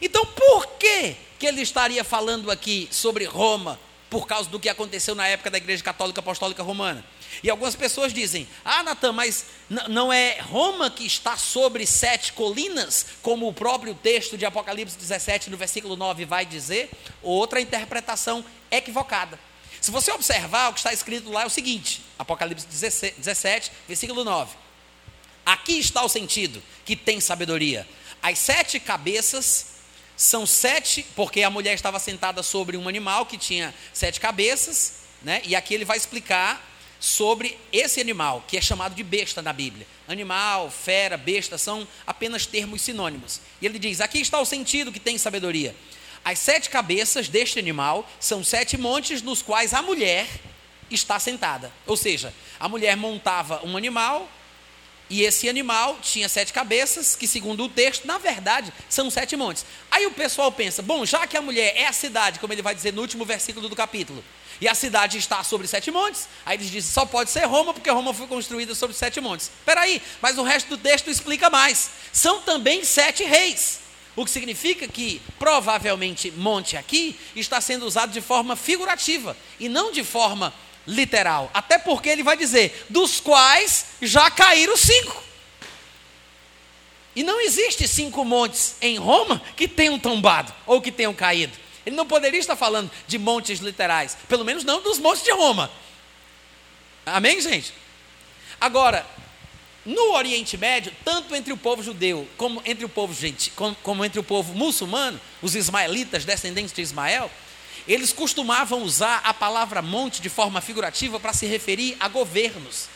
[0.00, 5.14] Então, por que, que ele estaria falando aqui sobre Roma, por causa do que aconteceu
[5.14, 7.04] na época da Igreja Católica Apostólica Romana?
[7.42, 9.46] E algumas pessoas dizem: Ah, Natan, mas
[9.88, 15.50] não é Roma que está sobre sete colinas, como o próprio texto de Apocalipse 17,
[15.50, 16.90] no versículo 9, vai dizer?
[17.22, 19.38] Outra interpretação equivocada.
[19.80, 24.56] Se você observar, o que está escrito lá é o seguinte: Apocalipse 17, versículo 9.
[25.44, 27.86] Aqui está o sentido que tem sabedoria.
[28.22, 29.72] As sete cabeças
[30.16, 35.42] são sete, porque a mulher estava sentada sobre um animal que tinha sete cabeças, né?
[35.44, 36.64] E aqui ele vai explicar
[37.02, 39.84] sobre esse animal, que é chamado de besta na Bíblia.
[40.06, 43.40] Animal, fera, besta são apenas termos sinônimos.
[43.60, 45.74] E ele diz: aqui está o sentido que tem sabedoria.
[46.24, 50.28] As sete cabeças deste animal são sete montes nos quais a mulher
[50.88, 51.72] está sentada.
[51.88, 54.30] Ou seja, a mulher montava um animal
[55.10, 59.66] e esse animal tinha sete cabeças, que segundo o texto, na verdade, são sete montes.
[59.90, 62.76] Aí o pessoal pensa: bom, já que a mulher é a cidade, como ele vai
[62.76, 64.22] dizer no último versículo do capítulo,
[64.62, 66.28] e a cidade está sobre sete montes.
[66.46, 69.50] Aí eles dizem, só pode ser Roma, porque Roma foi construída sobre sete montes.
[69.58, 71.90] Espera aí, mas o resto do texto explica mais.
[72.12, 73.80] São também sete reis.
[74.14, 79.90] O que significa que, provavelmente, monte aqui está sendo usado de forma figurativa e não
[79.90, 80.54] de forma
[80.86, 81.50] literal.
[81.52, 85.24] Até porque ele vai dizer, dos quais já caíram cinco.
[87.16, 91.58] E não existe cinco montes em Roma que tenham tombado ou que tenham caído.
[91.84, 95.70] Ele não poderia estar falando de montes literais, pelo menos não dos montes de Roma.
[97.04, 97.74] Amém, gente?
[98.60, 99.04] Agora,
[99.84, 104.04] no Oriente Médio, tanto entre o povo judeu como entre o povo gente, como, como
[104.04, 107.30] entre o povo muçulmano, os ismaelitas, descendentes de Ismael,
[107.88, 112.88] eles costumavam usar a palavra monte de forma figurativa para se referir a governos,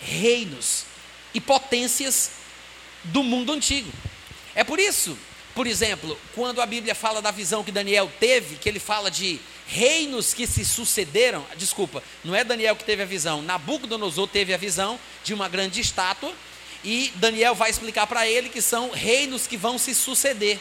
[0.00, 0.84] reinos
[1.32, 2.32] e potências
[3.04, 3.92] do mundo antigo.
[4.56, 5.16] É por isso
[5.54, 9.40] por exemplo, quando a Bíblia fala da visão que Daniel teve, que ele fala de
[9.66, 14.56] reinos que se sucederam, desculpa, não é Daniel que teve a visão, Nabucodonosor teve a
[14.56, 16.34] visão de uma grande estátua,
[16.82, 20.58] e Daniel vai explicar para ele que são reinos que vão se suceder.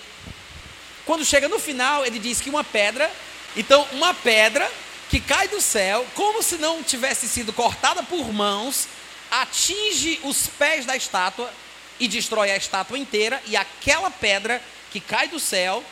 [1.06, 3.12] Quando chega no final, ele diz que uma pedra,
[3.58, 4.72] então uma pedra
[5.10, 8.88] que cai do céu, como se não tivesse sido cortada por mãos,
[9.30, 11.52] atinge os pés da estátua
[12.00, 14.62] e destrói a estátua inteira, e aquela pedra
[14.94, 15.84] que cai do céu,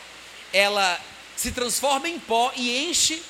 [0.52, 0.98] ela
[1.36, 3.20] se transforma em pó e enche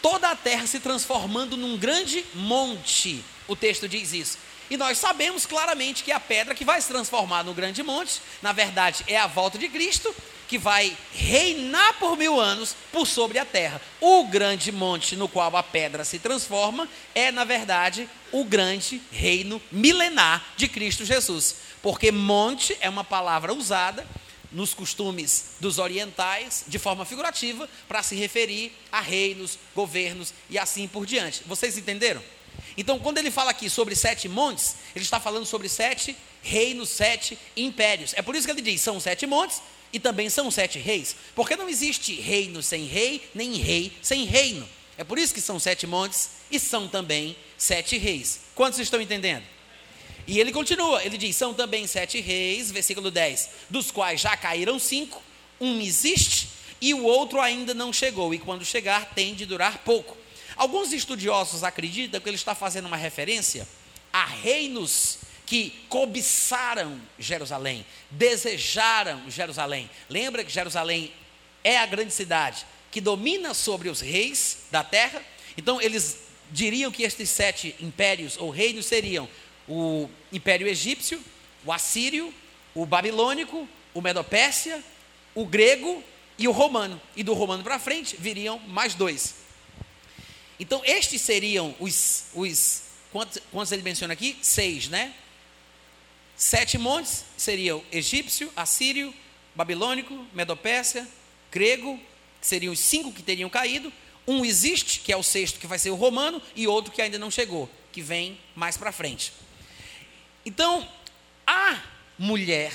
[0.00, 3.22] toda a terra, se transformando num grande monte.
[3.46, 4.38] O texto diz isso.
[4.70, 8.52] E nós sabemos claramente que a pedra que vai se transformar no grande monte, na
[8.52, 10.14] verdade, é a volta de Cristo,
[10.48, 13.78] que vai reinar por mil anos por sobre a terra.
[14.00, 19.60] O grande monte no qual a pedra se transforma é, na verdade, o grande reino
[19.70, 21.56] milenar de Cristo Jesus.
[21.82, 24.06] Porque monte é uma palavra usada
[24.52, 30.86] nos costumes dos orientais, de forma figurativa, para se referir a reinos, governos e assim
[30.88, 31.42] por diante.
[31.46, 32.22] Vocês entenderam?
[32.76, 37.38] Então, quando ele fala aqui sobre sete montes, ele está falando sobre sete reinos, sete
[37.56, 38.14] impérios.
[38.14, 39.60] É por isso que ele diz: são sete montes
[39.92, 41.16] e também são sete reis.
[41.34, 44.68] Porque não existe reino sem rei, nem rei sem reino.
[44.96, 48.40] É por isso que são sete montes e são também sete reis.
[48.54, 49.44] Quantos estão entendendo?
[50.26, 54.78] E ele continua, ele diz: são também sete reis, versículo 10, dos quais já caíram
[54.78, 55.22] cinco,
[55.60, 60.16] um existe e o outro ainda não chegou, e quando chegar tem de durar pouco.
[60.56, 63.68] Alguns estudiosos acreditam que ele está fazendo uma referência
[64.12, 69.90] a reinos que cobiçaram Jerusalém, desejaram Jerusalém.
[70.08, 71.12] Lembra que Jerusalém
[71.62, 75.22] é a grande cidade que domina sobre os reis da terra?
[75.56, 76.18] Então eles
[76.50, 79.28] diriam que estes sete impérios ou reinos seriam
[79.68, 81.22] o império egípcio,
[81.64, 82.32] o assírio,
[82.74, 84.82] o babilônico, o medopérsia,
[85.34, 86.02] o grego
[86.38, 87.00] e o romano.
[87.16, 89.34] E do romano para frente viriam mais dois.
[90.58, 92.26] Então, estes seriam os.
[92.34, 94.38] os quantos, quantos ele menciona aqui?
[94.42, 95.14] Seis, né?
[96.36, 99.14] Sete montes seriam egípcio, assírio,
[99.54, 101.06] babilônico, medopérsia,
[101.50, 101.98] grego,
[102.40, 103.92] que seriam os cinco que teriam caído.
[104.26, 107.18] Um existe, que é o sexto, que vai ser o romano, e outro que ainda
[107.18, 109.32] não chegou, que vem mais para frente.
[110.44, 110.88] Então,
[111.46, 111.82] a
[112.18, 112.72] mulher,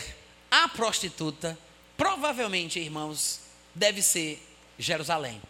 [0.52, 1.58] a prostituta,
[1.98, 3.42] provavelmente, irmãos,
[3.74, 4.42] deve ser
[4.78, 5.42] Jerusalém.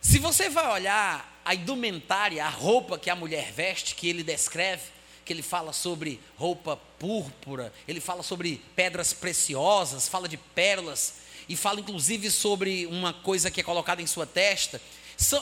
[0.00, 4.84] Se você vai olhar a indumentária, a roupa que a mulher veste, que ele descreve,
[5.24, 11.14] que ele fala sobre roupa púrpura, ele fala sobre pedras preciosas, fala de pérolas,
[11.48, 14.80] e fala inclusive sobre uma coisa que é colocada em sua testa.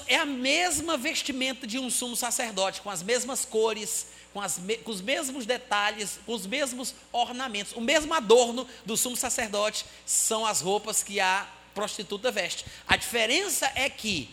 [0.07, 4.91] É a mesma vestimenta de um sumo sacerdote, com as mesmas cores, com, as, com
[4.91, 10.61] os mesmos detalhes, com os mesmos ornamentos, o mesmo adorno do sumo sacerdote são as
[10.61, 12.65] roupas que a prostituta veste.
[12.87, 14.29] A diferença é que,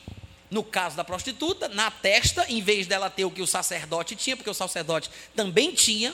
[0.50, 4.36] no caso da prostituta, na testa, em vez dela ter o que o sacerdote tinha,
[4.36, 6.14] porque o sacerdote também tinha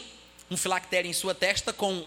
[0.49, 2.05] um filactério em sua testa com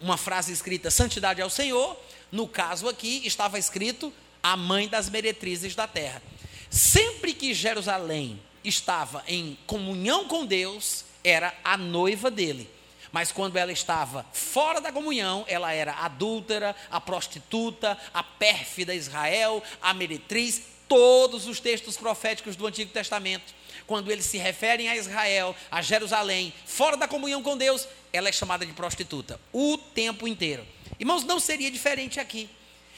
[0.00, 1.96] uma frase escrita Santidade ao Senhor,
[2.30, 6.22] no caso aqui estava escrito a mãe das meretrizes da terra.
[6.68, 12.68] Sempre que Jerusalém estava em comunhão com Deus, era a noiva dele.
[13.12, 19.62] Mas quando ela estava fora da comunhão, ela era adúltera, a prostituta, a pérfida Israel,
[19.80, 23.54] a meretriz, todos os textos proféticos do Antigo Testamento,
[23.86, 28.32] quando eles se referem a Israel, a Jerusalém, fora da comunhão com Deus, ela é
[28.32, 30.66] chamada de prostituta o tempo inteiro.
[30.98, 32.50] Irmãos, não seria diferente aqui.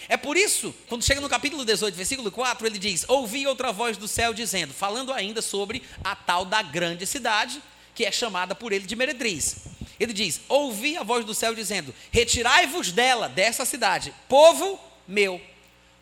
[0.06, 3.96] É por isso, quando chega no capítulo 18, versículo 4, ele diz: Ouvi outra voz
[3.96, 7.62] do céu dizendo, falando ainda sobre a tal da grande cidade,
[7.94, 9.56] que é chamada por ele de meretriz.
[9.98, 15.40] Ele diz: Ouvi a voz do céu dizendo: Retirai-vos dela, dessa cidade, povo meu.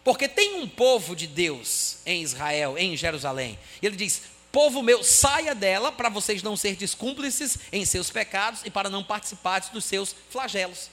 [0.04, 3.58] Porque tem um povo de Deus em Israel, em Jerusalém.
[3.80, 8.60] E ele diz: Povo meu, saia dela para vocês não serem descúmplices em seus pecados
[8.64, 10.90] e para não participarem dos seus flagelos.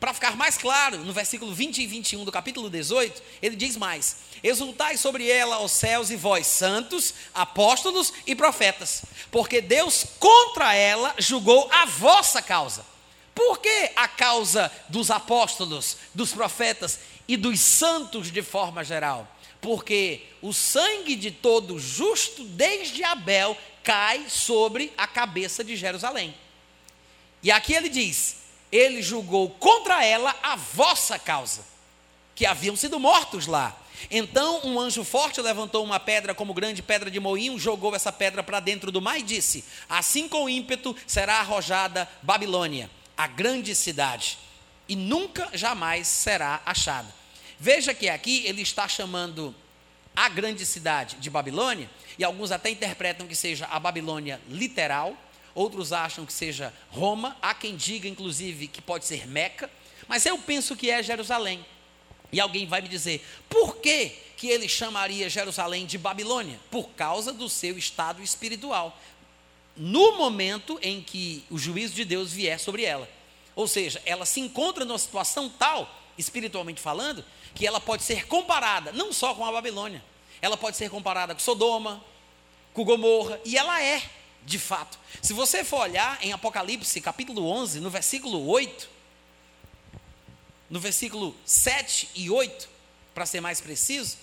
[0.00, 4.18] Para ficar mais claro, no versículo 20 e 21 do capítulo 18, ele diz mais:
[4.42, 11.14] Exultai sobre ela, os céus e vós, santos, apóstolos e profetas, porque Deus contra ela
[11.18, 12.84] julgou a vossa causa.
[13.34, 19.28] Por que a causa dos apóstolos, dos profetas e dos santos de forma geral?
[19.60, 26.34] Porque o sangue de todo justo, desde Abel, cai sobre a cabeça de Jerusalém.
[27.42, 28.37] E aqui ele diz:
[28.70, 31.64] ele julgou contra ela a vossa causa,
[32.34, 33.76] que haviam sido mortos lá.
[34.10, 38.42] Então um anjo forte levantou uma pedra como grande pedra de moinho, jogou essa pedra
[38.42, 44.38] para dentro do mar e disse: Assim com ímpeto será arrojada Babilônia, a grande cidade,
[44.88, 47.12] e nunca jamais será achada.
[47.58, 49.54] Veja que aqui ele está chamando
[50.14, 55.16] a grande cidade de Babilônia, e alguns até interpretam que seja a Babilônia literal,
[55.58, 59.70] outros acham que seja Roma, há quem diga, inclusive, que pode ser Meca,
[60.06, 61.64] mas eu penso que é Jerusalém.
[62.30, 66.60] E alguém vai me dizer, por que, que ele chamaria Jerusalém de Babilônia?
[66.70, 68.98] Por causa do seu estado espiritual.
[69.76, 73.08] no momento em que o juízo de Deus vier sobre ela.
[73.54, 78.92] Ou seja, ela se encontra numa situação tal, espiritualmente falando, que ela pode ser comparada
[78.92, 80.02] não só com a Babilônia,
[80.42, 82.04] ela pode ser comparada com Sodoma,
[82.74, 84.02] com Gomorra, e ela é,
[84.44, 84.98] de fato.
[85.22, 88.88] Se você for olhar em Apocalipse, capítulo 11, no versículo 8,
[90.70, 92.68] no versículo 7 e 8,
[93.14, 94.16] para ser mais preciso,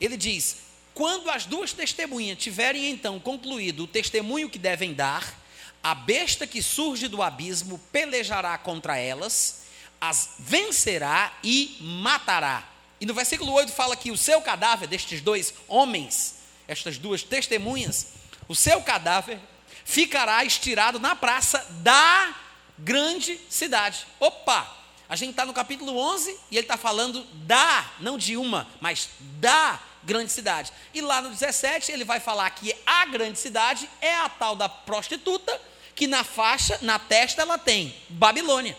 [0.00, 0.58] ele diz:
[0.94, 5.38] Quando as duas testemunhas tiverem então concluído o testemunho que devem dar,
[5.82, 9.62] a besta que surge do abismo pelejará contra elas,
[10.00, 12.68] as vencerá e matará.
[13.00, 18.17] E no versículo 8 fala que o seu cadáver, destes dois homens, estas duas testemunhas,
[18.48, 19.38] o seu cadáver
[19.84, 22.34] ficará estirado na praça da
[22.78, 24.06] grande cidade.
[24.18, 24.76] Opa!
[25.08, 29.08] A gente está no capítulo 11 e ele está falando da, não de uma, mas
[29.20, 30.72] da grande cidade.
[30.92, 34.68] E lá no 17 ele vai falar que a grande cidade é a tal da
[34.68, 35.58] prostituta,
[35.94, 38.76] que na faixa, na testa, ela tem Babilônia.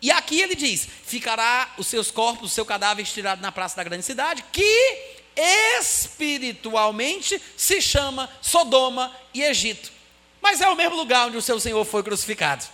[0.00, 3.84] E aqui ele diz: ficará os seus corpos, o seu cadáver estirado na praça da
[3.84, 9.92] grande cidade, que espiritualmente se chama Sodoma e Egito.
[10.40, 12.64] Mas é o mesmo lugar onde o seu Senhor foi crucificado.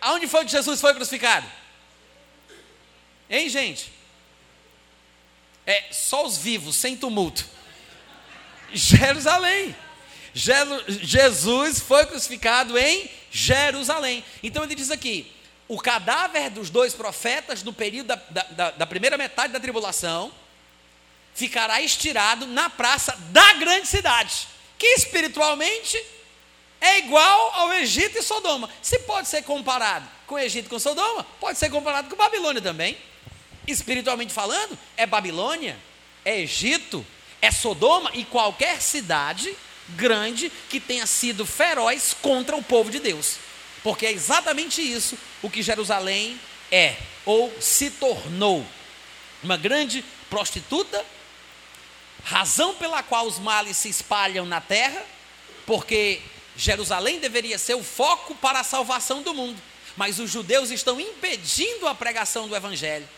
[0.00, 1.50] Aonde foi que Jesus foi crucificado?
[3.28, 3.92] Hein, gente?
[5.66, 7.44] É só os vivos, sem tumulto.
[8.72, 9.74] Jerusalém.
[10.32, 14.22] Jesus foi crucificado em Jerusalém.
[14.42, 15.32] Então ele diz aqui:
[15.68, 20.32] o cadáver dos dois profetas, no período da, da, da primeira metade da tribulação,
[21.34, 24.48] ficará estirado na praça da grande cidade,
[24.78, 26.02] que espiritualmente
[26.80, 28.70] é igual ao Egito e Sodoma.
[28.80, 32.96] Se pode ser comparado com Egito e com Sodoma, pode ser comparado com Babilônia também.
[33.66, 35.76] Espiritualmente falando, é Babilônia,
[36.24, 37.04] é Egito,
[37.42, 39.56] é Sodoma e qualquer cidade
[39.90, 43.36] grande que tenha sido feroz contra o povo de Deus.
[43.86, 46.40] Porque é exatamente isso o que Jerusalém
[46.72, 48.66] é, ou se tornou.
[49.44, 51.06] Uma grande prostituta,
[52.24, 55.00] razão pela qual os males se espalham na terra,
[55.64, 56.20] porque
[56.56, 59.62] Jerusalém deveria ser o foco para a salvação do mundo,
[59.96, 63.08] mas os judeus estão impedindo a pregação do evangelho.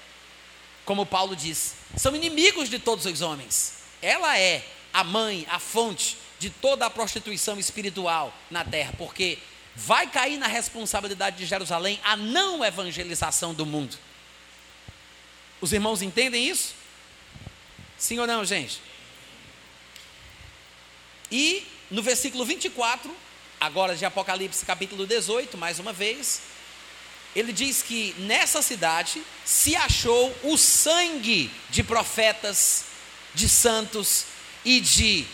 [0.85, 3.73] Como Paulo diz, são inimigos de todos os homens.
[4.03, 9.39] Ela é a mãe, a fonte de toda a prostituição espiritual na terra, porque
[9.79, 13.97] vai cair na responsabilidade de Jerusalém a não evangelização do mundo.
[15.61, 16.75] Os irmãos entendem isso?
[17.97, 18.83] Sim ou não, gente?
[21.31, 23.15] E no versículo 24,
[23.61, 26.43] agora de Apocalipse capítulo 18, mais uma vez,
[27.37, 32.87] ele diz que nessa cidade se achou o sangue de profetas,
[33.33, 34.27] de santos
[34.65, 35.25] e de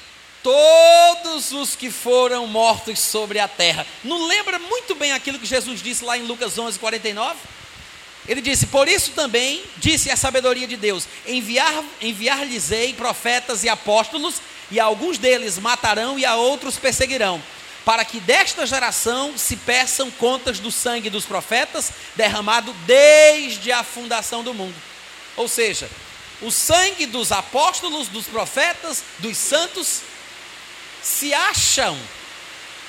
[0.45, 3.87] todos os que foram mortos sobre a terra.
[4.05, 7.37] Não lembra muito bem aquilo que Jesus disse lá em Lucas 11, 49?
[8.29, 14.37] Ele disse: Por isso também disse a sabedoria de Deus: Enviar, enviar-lhes-ei profetas e apóstolos,
[14.71, 17.43] e alguns deles matarão e a outros perseguirão,
[17.83, 24.45] para que desta geração se peçam contas do sangue dos profetas derramado desde a fundação
[24.45, 24.77] do mundo.
[25.37, 25.89] Ou seja,
[26.43, 30.03] o sangue dos apóstolos, dos profetas, dos santos
[31.05, 31.99] se acham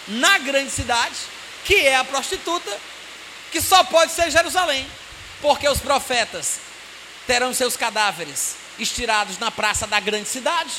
[0.07, 1.15] na grande cidade,
[1.65, 2.79] que é a prostituta,
[3.51, 4.87] que só pode ser Jerusalém,
[5.41, 6.59] porque os profetas
[7.27, 10.71] terão seus cadáveres estirados na praça da grande cidade,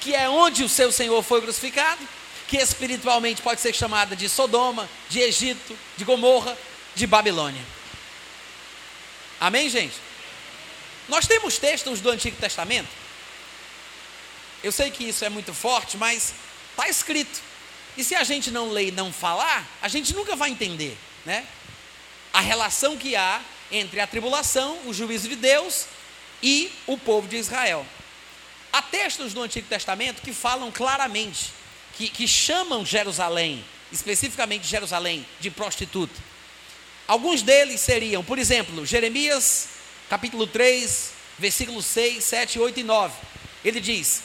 [0.00, 2.00] que é onde o seu Senhor foi crucificado,
[2.46, 6.56] que espiritualmente pode ser chamada de Sodoma, de Egito, de Gomorra,
[6.94, 7.62] de Babilônia.
[9.38, 9.96] Amém, gente?
[11.08, 12.88] Nós temos textos do Antigo Testamento
[14.62, 16.34] eu sei que isso é muito forte, mas
[16.70, 17.40] está escrito.
[17.96, 21.46] E se a gente não ler e não falar, a gente nunca vai entender, né?
[22.32, 25.86] A relação que há entre a tribulação, o juízo de Deus
[26.42, 27.84] e o povo de Israel.
[28.72, 31.52] Há textos do Antigo Testamento que falam claramente,
[31.94, 36.14] que, que chamam Jerusalém, especificamente Jerusalém, de prostituta.
[37.06, 39.68] Alguns deles seriam, por exemplo, Jeremias,
[40.10, 43.14] capítulo 3, versículos 6, 7, 8 e 9.
[43.64, 44.22] Ele diz: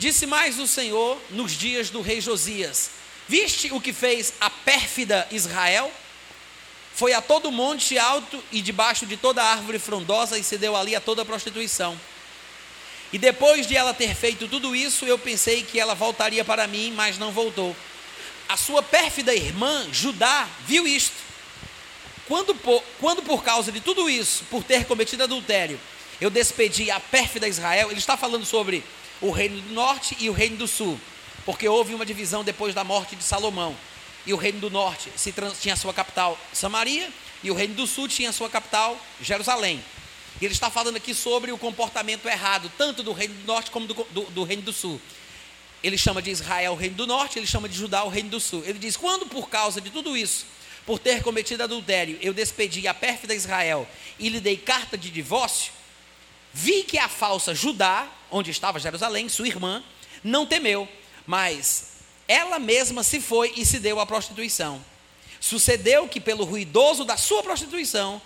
[0.00, 2.88] Disse mais o Senhor nos dias do rei Josias:
[3.28, 5.92] Viste o que fez a pérfida Israel?
[6.94, 10.96] Foi a todo monte alto e debaixo de toda árvore frondosa e se deu ali
[10.96, 12.00] a toda prostituição.
[13.12, 16.94] E depois de ela ter feito tudo isso, eu pensei que ela voltaria para mim,
[16.96, 17.76] mas não voltou.
[18.48, 21.16] A sua pérfida irmã, Judá, viu isto.
[22.26, 25.78] Quando por, quando por causa de tudo isso, por ter cometido adultério,
[26.18, 28.82] eu despedi a pérfida Israel, ele está falando sobre
[29.20, 30.98] o reino do norte e o reino do sul.
[31.44, 33.76] porque houve uma divisão depois da morte de Salomão.
[34.26, 35.10] E o reino do norte
[35.58, 37.10] tinha sua capital Samaria,
[37.42, 39.82] e o reino do sul tinha sua capital Jerusalém.
[40.40, 43.86] E ele está falando aqui sobre o comportamento errado, tanto do reino do norte como
[43.86, 45.00] do, do, do reino do sul.
[45.82, 48.40] Ele chama de Israel o reino do norte, ele chama de Judá o reino do
[48.40, 48.62] sul.
[48.66, 50.44] Ele diz: quando por causa de tudo isso,
[50.84, 55.72] por ter cometido adultério, eu despedi a pérfida Israel e lhe dei carta de divórcio,
[56.52, 59.82] vi que a falsa Judá, onde estava Jerusalém, sua irmã,
[60.22, 60.88] não temeu,
[61.26, 61.90] mas
[62.26, 64.84] ela mesma se foi e se deu à prostituição.
[65.40, 68.20] Sucedeu que, pelo ruidoso da sua prostituição,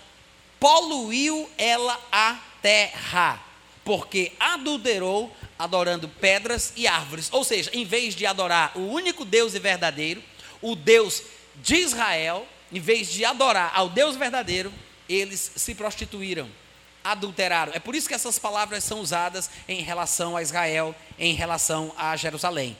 [0.59, 3.41] poluiu ela a terra,
[3.85, 7.29] porque adulterou adorando pedras e árvores.
[7.33, 10.23] Ou seja, em vez de adorar o único Deus e verdadeiro,
[10.61, 11.23] o Deus
[11.57, 14.73] de Israel, em vez de adorar ao Deus verdadeiro,
[15.09, 16.51] eles se prostituíram,
[17.05, 17.73] adulteraram.
[17.75, 22.17] É por isso que essas palavras são usadas em relação a Israel, em relação a
[22.17, 22.77] Jerusalém.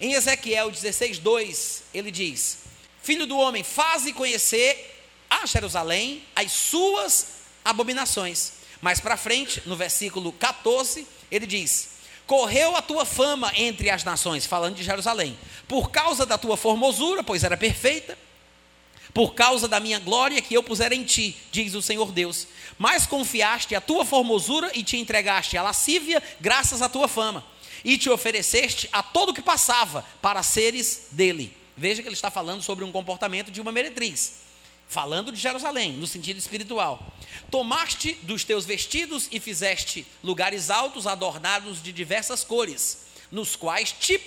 [0.00, 2.58] Em Ezequiel 16, 2, ele diz:
[3.02, 4.96] Filho do homem, faze conhecer
[5.30, 7.26] a Jerusalém as suas
[7.64, 8.52] abominações.
[8.80, 11.90] Mais para frente, no versículo 14, ele diz:
[12.26, 17.24] Correu a tua fama entre as nações, falando de Jerusalém, por causa da tua formosura,
[17.24, 18.18] pois era perfeita,
[19.12, 22.46] por causa da minha glória que eu pusera em ti, diz o Senhor Deus.
[22.78, 27.44] Mas confiaste a tua formosura e te entregaste à lascívia, graças à tua fama,
[27.84, 31.56] e te ofereceste a todo que passava para seres dele.
[31.76, 34.48] Veja que ele está falando sobre um comportamento de uma meretriz
[34.88, 37.14] falando de Jerusalém, no sentido espiritual.
[37.50, 44.18] Tomaste dos teus vestidos e fizeste lugares altos adornados de diversas cores, nos quais te,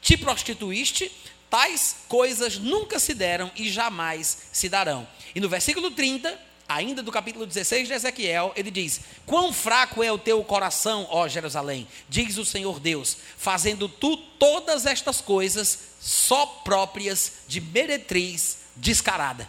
[0.00, 1.12] te prostituíste,
[1.52, 5.06] tais coisas nunca se deram e jamais se darão.
[5.34, 10.10] E no versículo 30, ainda do capítulo 16 de Ezequiel, ele diz: Quão fraco é
[10.10, 16.46] o teu coração, ó Jerusalém, diz o Senhor Deus, fazendo tu todas estas coisas só
[16.46, 19.46] próprias de meretriz descarada.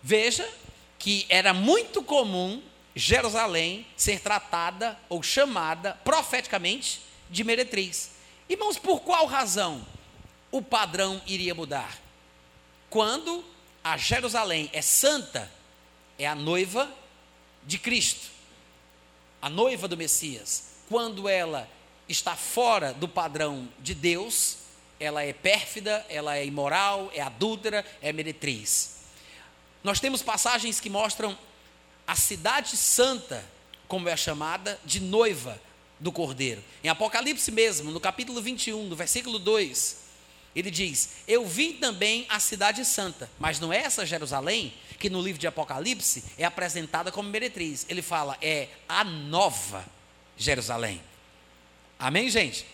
[0.00, 0.48] Veja
[0.96, 2.62] que era muito comum
[2.94, 8.14] Jerusalém ser tratada ou chamada profeticamente de meretriz.
[8.48, 9.84] Irmãos, por qual razão
[10.52, 11.98] o padrão iria mudar?
[12.88, 13.44] Quando
[13.82, 15.50] a Jerusalém é santa,
[16.18, 16.88] é a noiva
[17.64, 18.30] de Cristo,
[19.42, 20.76] a noiva do Messias.
[20.88, 21.68] Quando ela
[22.08, 24.58] está fora do padrão de Deus,
[25.00, 28.98] ela é pérfida, ela é imoral, é adúltera, é meretriz.
[29.82, 31.36] Nós temos passagens que mostram
[32.06, 33.44] a cidade santa,
[33.88, 35.60] como é chamada, de noiva
[35.98, 36.62] do Cordeiro.
[36.82, 39.96] Em Apocalipse mesmo, no capítulo 21, no versículo 2,
[40.54, 45.20] ele diz: Eu vi também a cidade santa, mas não é essa Jerusalém que no
[45.20, 47.84] livro de Apocalipse é apresentada como meretriz.
[47.88, 49.84] Ele fala, é a nova
[50.36, 51.00] Jerusalém.
[51.98, 52.66] Amém, gente?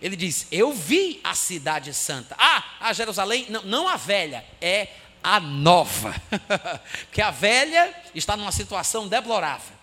[0.00, 2.34] Ele diz: Eu vi a cidade santa.
[2.38, 4.88] Ah, a Jerusalém, não, não a velha, é
[5.22, 6.14] a nova.
[7.08, 9.74] Porque a velha está numa situação deplorável.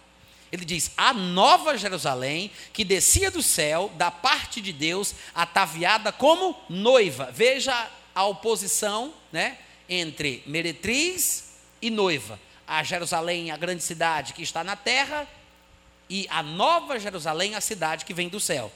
[0.51, 6.55] Ele diz: a nova Jerusalém, que descia do céu, da parte de Deus, ataviada como
[6.69, 7.31] noiva.
[7.31, 12.39] Veja a oposição né, entre meretriz e noiva.
[12.67, 15.27] A Jerusalém, a grande cidade que está na terra,
[16.09, 18.71] e a nova Jerusalém, a cidade que vem do céu,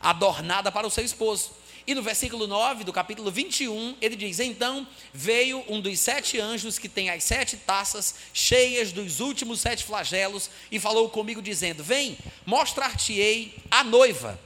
[0.00, 1.52] adornada para o seu esposo.
[1.86, 6.78] E no versículo 9 do capítulo 21, ele diz: Então veio um dos sete anjos
[6.78, 12.16] que tem as sete taças cheias dos últimos sete flagelos e falou comigo, dizendo: Vem,
[12.46, 14.40] mostrar-te-ei a noiva,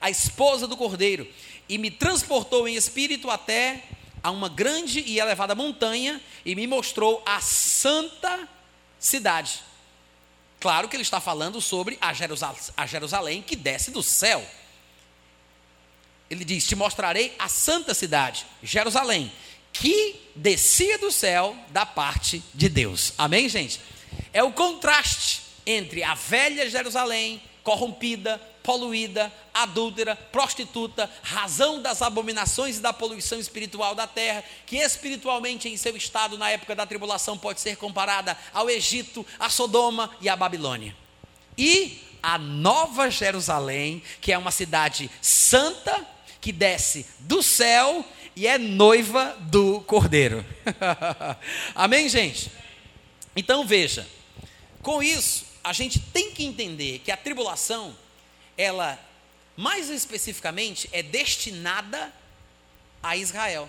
[0.00, 1.28] a esposa do cordeiro.
[1.68, 3.82] E me transportou em espírito até
[4.22, 8.48] a uma grande e elevada montanha e me mostrou a santa
[8.98, 9.60] cidade.
[10.60, 12.10] Claro que ele está falando sobre a
[12.76, 14.42] a Jerusalém que desce do céu
[16.30, 19.30] ele diz: Te mostrarei a santa cidade, Jerusalém,
[19.72, 23.12] que descia do céu da parte de Deus.
[23.18, 23.80] Amém, gente?
[24.32, 32.80] É o contraste entre a velha Jerusalém, corrompida, poluída, adúltera, prostituta, razão das abominações e
[32.80, 37.60] da poluição espiritual da terra, que espiritualmente em seu estado na época da tribulação pode
[37.60, 40.96] ser comparada ao Egito, a Sodoma e a Babilônia.
[41.56, 46.13] E a Nova Jerusalém, que é uma cidade santa,
[46.44, 48.04] que desce do céu
[48.36, 50.44] e é noiva do cordeiro.
[51.74, 52.52] Amém, gente?
[53.34, 54.06] Então veja,
[54.82, 57.96] com isso, a gente tem que entender que a tribulação,
[58.58, 59.02] ela,
[59.56, 62.12] mais especificamente, é destinada
[63.02, 63.66] a Israel.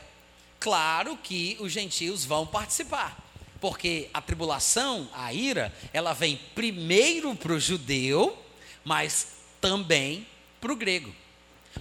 [0.59, 3.17] Claro que os gentios vão participar,
[3.61, 8.37] porque a tribulação, a ira, ela vem primeiro para o judeu,
[8.83, 9.27] mas
[9.61, 10.27] também
[10.59, 11.15] para o grego.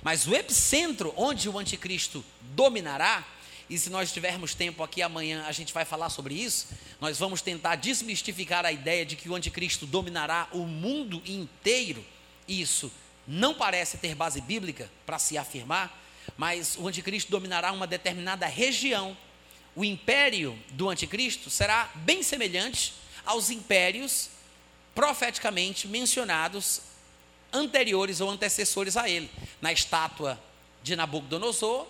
[0.04, 3.26] Mas o epicentro onde o anticristo dominará,
[3.70, 6.68] e se nós tivermos tempo aqui amanhã, a gente vai falar sobre isso.
[7.00, 12.04] Nós vamos tentar desmistificar a ideia de que o anticristo dominará o mundo inteiro.
[12.46, 12.92] Isso
[13.26, 15.98] não parece ter base bíblica para se afirmar,
[16.36, 19.16] mas o anticristo dominará uma determinada região.
[19.74, 22.92] O império do anticristo será bem semelhante
[23.24, 24.28] aos impérios
[24.94, 26.82] profeticamente mencionados
[27.54, 29.30] anteriores ou antecessores a ele.
[29.60, 30.38] Na estátua
[30.82, 31.86] de Nabucodonosor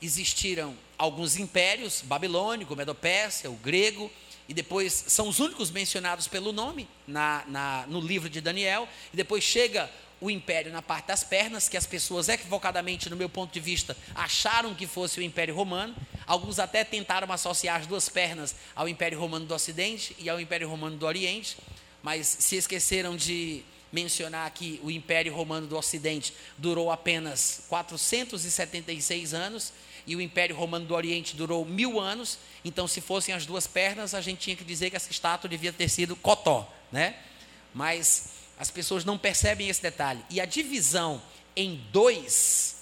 [0.00, 4.10] existiram alguns impérios, babilônico, Medopérsia, o grego,
[4.48, 9.16] e depois são os únicos mencionados pelo nome na, na, no livro de Daniel, e
[9.16, 9.90] depois chega
[10.20, 13.96] o império na parte das pernas, que as pessoas equivocadamente, no meu ponto de vista,
[14.14, 15.94] acharam que fosse o Império Romano.
[16.26, 20.68] Alguns até tentaram associar as duas pernas ao Império Romano do Ocidente e ao Império
[20.68, 21.56] Romano do Oriente,
[22.02, 23.62] mas se esqueceram de
[23.92, 29.72] mencionar que o Império Romano do Ocidente durou apenas 476 anos
[30.06, 32.38] e o Império Romano do Oriente durou mil anos.
[32.64, 35.72] Então, se fossem as duas pernas, a gente tinha que dizer que essa estátua devia
[35.72, 37.16] ter sido Cotó, né?
[37.74, 40.24] Mas as pessoas não percebem esse detalhe.
[40.30, 41.22] E a divisão
[41.54, 42.76] em dois,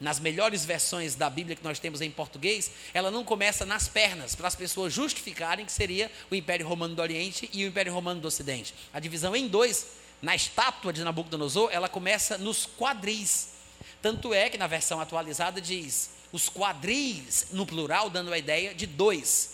[0.00, 4.34] nas melhores versões da Bíblia que nós temos em português, ela não começa nas pernas,
[4.34, 8.20] para as pessoas justificarem que seria o Império Romano do Oriente e o Império Romano
[8.20, 8.74] do Ocidente.
[8.92, 9.86] A divisão em dois,
[10.22, 13.50] na estátua de Nabucodonosor, ela começa nos quadris.
[14.02, 18.86] Tanto é que na versão atualizada diz os quadris, no plural, dando a ideia de
[18.86, 19.50] dois,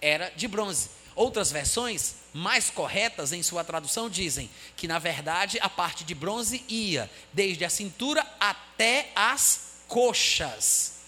[0.00, 0.90] era de bronze.
[1.14, 6.64] Outras versões, mais corretas em sua tradução, dizem que, na verdade, a parte de bronze
[6.68, 11.00] ia desde a cintura até as coxas.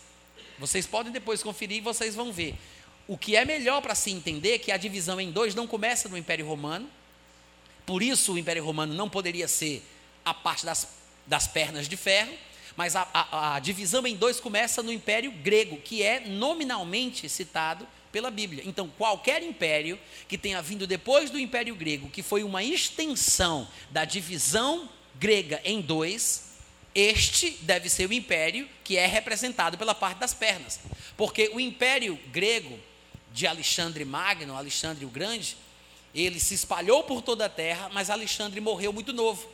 [0.59, 2.55] Vocês podem depois conferir e vocês vão ver.
[3.07, 6.09] O que é melhor para se entender é que a divisão em dois não começa
[6.09, 6.89] no Império Romano,
[7.91, 9.83] por isso o Império Romano não poderia ser
[10.25, 10.87] a parte das,
[11.27, 12.33] das pernas de ferro,
[12.77, 17.85] mas a, a, a divisão em dois começa no Império Grego, que é nominalmente citado
[18.13, 18.63] pela Bíblia.
[18.65, 24.05] Então, qualquer império que tenha vindo depois do Império Grego, que foi uma extensão da
[24.05, 26.45] divisão grega em dois,
[26.95, 30.79] este deve ser o império que é representado pela parte das pernas.
[31.17, 32.79] Porque o império grego
[33.33, 35.57] de Alexandre Magno, Alexandre o Grande,
[36.15, 39.49] ele se espalhou por toda a terra, mas Alexandre morreu muito novo.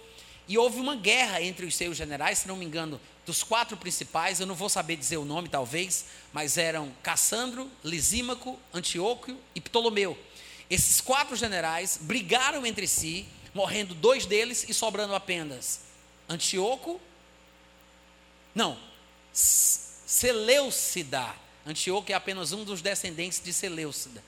[0.48, 4.38] E houve uma guerra entre os seus generais, se não me engano, dos quatro principais,
[4.38, 10.16] eu não vou saber dizer o nome talvez, mas eram Cassandro, Lisímaco, Antíoco e Ptolomeu.
[10.70, 15.80] Esses quatro generais brigaram entre si, morrendo dois deles e sobrando apenas
[16.28, 17.00] Antíoco,
[18.54, 18.78] não,
[19.32, 21.34] Seleucida.
[21.66, 24.22] Antíoco é apenas um dos descendentes de Seleucida.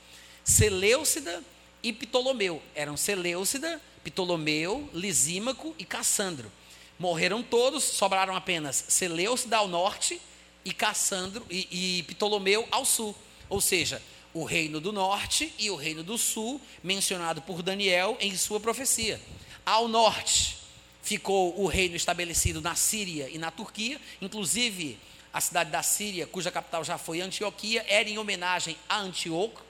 [0.45, 1.43] Seleucida
[1.89, 2.63] e Ptolomeu.
[2.75, 6.53] Eram Seleucida, Ptolomeu, Lisímaco e Cassandro.
[6.99, 10.21] Morreram todos, sobraram apenas Seleucida ao norte
[10.65, 13.17] e Cassandro e, e Ptolomeu ao sul.
[13.49, 14.03] Ou seja,
[14.35, 19.19] o reino do norte e o reino do sul, mencionado por Daniel em sua profecia.
[19.65, 20.59] Ao norte
[21.03, 24.99] ficou o reino estabelecido na Síria e na Turquia, inclusive
[25.33, 29.63] a cidade da Síria, cuja capital já foi Antioquia, era em homenagem a Antíoco,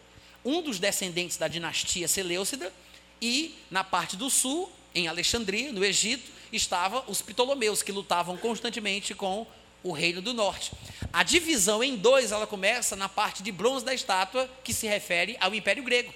[0.45, 2.73] um dos descendentes da dinastia Seleucida,
[3.21, 9.15] e na parte do sul, em Alexandria, no Egito, estavam os Ptolomeus, que lutavam constantemente
[9.15, 9.47] com
[9.83, 10.73] o reino do norte.
[11.13, 15.37] A divisão em dois, ela começa na parte de bronze da estátua, que se refere
[15.41, 16.13] ao Império Grego,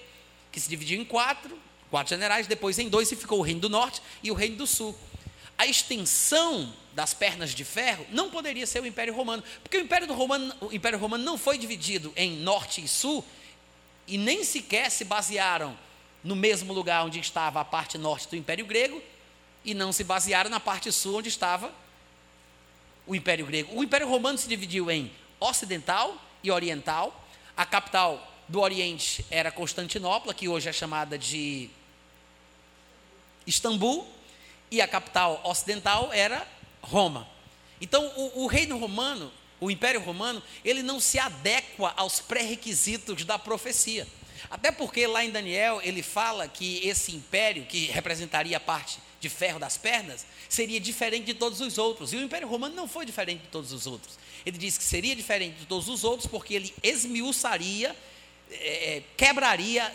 [0.51, 1.59] que se dividiu em quatro,
[1.91, 4.67] quatro generais, depois em dois se ficou o reino do norte e o reino do
[4.67, 4.97] sul.
[5.57, 10.13] A extensão das pernas de ferro não poderia ser o Império Romano, porque o Império,
[10.13, 13.25] Romano, o Império Romano não foi dividido em norte e sul,
[14.07, 15.77] e nem sequer se basearam
[16.23, 19.03] no mesmo lugar onde estava a parte norte do Império Grego
[19.65, 21.73] e não se basearam na parte sul onde estava
[23.07, 23.77] o Império Grego.
[23.77, 27.27] O Império Romano se dividiu em ocidental e oriental.
[27.57, 31.69] A capital do Oriente era Constantinopla, que hoje é chamada de
[33.47, 34.09] Istambul,
[34.71, 36.47] e a capital ocidental era
[36.81, 37.29] Roma.
[37.81, 39.33] Então, o, o reino romano,
[39.63, 44.09] o Império Romano, ele não se adequa aos pré-requisitos da profecia.
[44.51, 49.29] Até porque lá em Daniel ele fala que esse império, que representaria a parte de
[49.29, 52.13] ferro das pernas, seria diferente de todos os outros.
[52.13, 54.19] E o Império Romano não foi diferente de todos os outros.
[54.45, 57.95] Ele diz que seria diferente de todos os outros porque ele esmiuçaria,
[58.51, 59.95] é, quebraria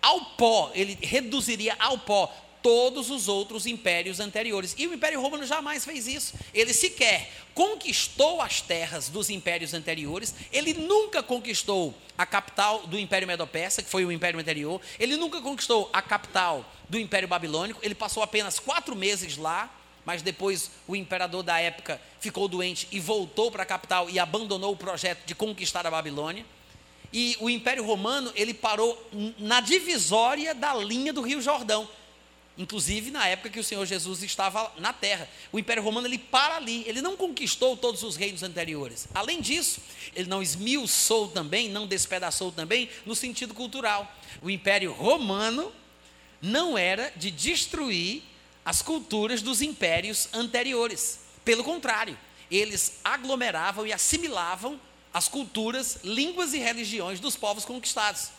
[0.00, 4.74] ao pó, ele reduziria ao pó todos os outros impérios anteriores.
[4.78, 6.34] E o Império Romano jamais fez isso.
[6.54, 13.28] Ele sequer conquistou as terras dos impérios anteriores, ele nunca conquistou a capital do Império
[13.28, 17.94] Medo-Persa, que foi o império anterior, ele nunca conquistou a capital do Império Babilônico, ele
[17.94, 19.70] passou apenas quatro meses lá,
[20.04, 24.72] mas depois o imperador da época ficou doente e voltou para a capital e abandonou
[24.72, 26.44] o projeto de conquistar a Babilônia.
[27.12, 31.88] E o Império Romano, ele parou na divisória da linha do Rio Jordão,
[32.56, 35.28] inclusive na época que o Senhor Jesus estava na terra.
[35.50, 39.08] O Império Romano ele para ali, ele não conquistou todos os reinos anteriores.
[39.14, 39.80] Além disso,
[40.14, 44.10] ele não esmiuçou também, não despedaçou também no sentido cultural.
[44.42, 45.72] O Império Romano
[46.40, 48.22] não era de destruir
[48.64, 51.20] as culturas dos impérios anteriores.
[51.44, 52.18] Pelo contrário,
[52.50, 54.80] eles aglomeravam e assimilavam
[55.12, 58.30] as culturas, línguas e religiões dos povos conquistados.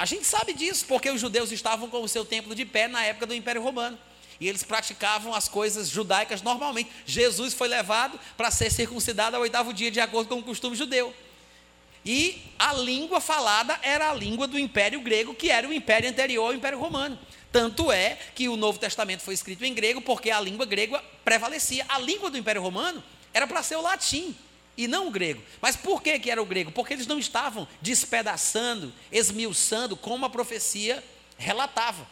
[0.00, 3.04] A gente sabe disso porque os judeus estavam com o seu templo de pé na
[3.04, 3.98] época do Império Romano.
[4.40, 6.90] E eles praticavam as coisas judaicas normalmente.
[7.04, 11.14] Jesus foi levado para ser circuncidado ao oitavo dia, de acordo com o costume judeu.
[12.02, 16.46] E a língua falada era a língua do Império Grego, que era o império anterior
[16.46, 17.18] ao Império Romano.
[17.52, 21.84] Tanto é que o Novo Testamento foi escrito em grego, porque a língua grega prevalecia.
[21.86, 24.34] A língua do Império Romano era para ser o latim
[24.76, 25.42] e não o grego.
[25.60, 26.70] Mas por que, que era o grego?
[26.70, 31.02] Porque eles não estavam despedaçando, esmiuçando, como a profecia
[31.36, 32.06] relatava.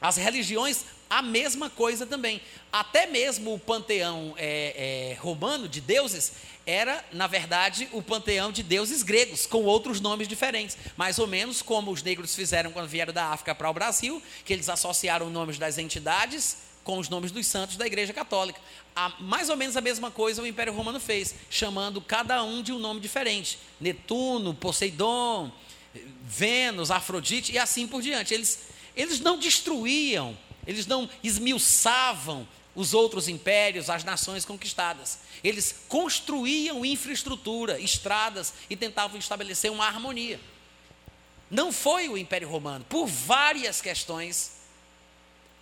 [0.00, 2.40] As religiões, a mesma coisa também.
[2.70, 6.32] Até mesmo o panteão é, é, romano de deuses
[6.66, 10.76] era, na verdade, o panteão de deuses gregos, com outros nomes diferentes.
[10.96, 14.52] Mais ou menos como os negros fizeram quando vieram da África para o Brasil, que
[14.52, 18.60] eles associaram nomes das entidades com os nomes dos santos da Igreja Católica.
[18.96, 22.72] A, mais ou menos a mesma coisa o Império Romano fez, chamando cada um de
[22.72, 25.50] um nome diferente: Netuno, Poseidon,
[26.22, 28.32] Vênus, Afrodite e assim por diante.
[28.32, 30.36] Eles, eles não destruíam,
[30.66, 35.20] eles não esmiuçavam os outros impérios, as nações conquistadas.
[35.42, 40.40] Eles construíam infraestrutura, estradas e tentavam estabelecer uma harmonia.
[41.50, 44.63] Não foi o Império Romano, por várias questões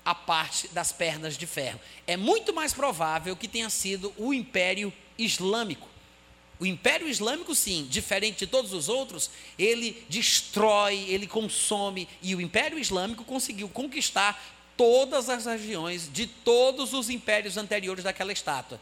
[0.04, 1.80] a parte das pernas de ferro.
[2.06, 5.88] É muito mais provável que tenha sido o Império Islâmico.
[6.58, 12.40] O Império Islâmico, sim, diferente de todos os outros, ele destrói, ele consome, e o
[12.40, 14.40] Império Islâmico conseguiu conquistar
[14.76, 18.80] todas as regiões de todos os impérios anteriores daquela estátua.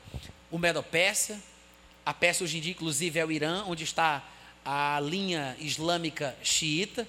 [0.50, 1.40] O Medo-Pérsia,
[2.04, 4.22] a Pérsia hoje em dia, inclusive, é o Irã, onde está
[4.64, 7.08] a linha islâmica xiita,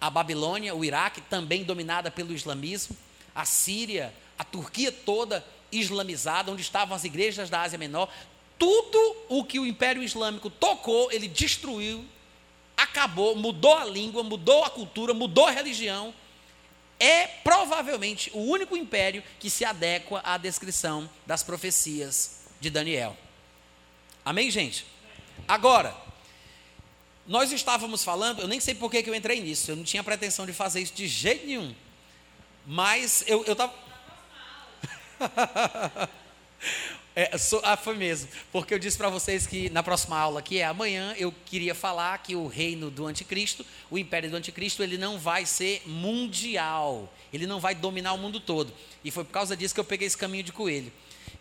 [0.00, 2.96] a Babilônia, o Iraque, também dominada pelo islamismo,
[3.36, 8.10] a Síria, a Turquia toda islamizada, onde estavam as igrejas da Ásia Menor.
[8.58, 12.02] Tudo o que o Império Islâmico tocou, ele destruiu,
[12.74, 16.14] acabou, mudou a língua, mudou a cultura, mudou a religião.
[16.98, 23.14] É provavelmente o único império que se adequa à descrição das profecias de Daniel.
[24.24, 24.86] Amém, gente?
[25.46, 25.94] Agora,
[27.26, 30.46] nós estávamos falando, eu nem sei por que eu entrei nisso, eu não tinha pretensão
[30.46, 31.74] de fazer isso de jeito nenhum.
[32.66, 33.72] Mas eu estava.
[37.14, 38.28] é, sou, ah, foi mesmo.
[38.50, 42.18] Porque eu disse para vocês que na próxima aula, que é amanhã, eu queria falar
[42.18, 47.12] que o reino do anticristo, o império do anticristo, ele não vai ser mundial.
[47.32, 48.72] Ele não vai dominar o mundo todo.
[49.04, 50.92] E foi por causa disso que eu peguei esse caminho de coelho.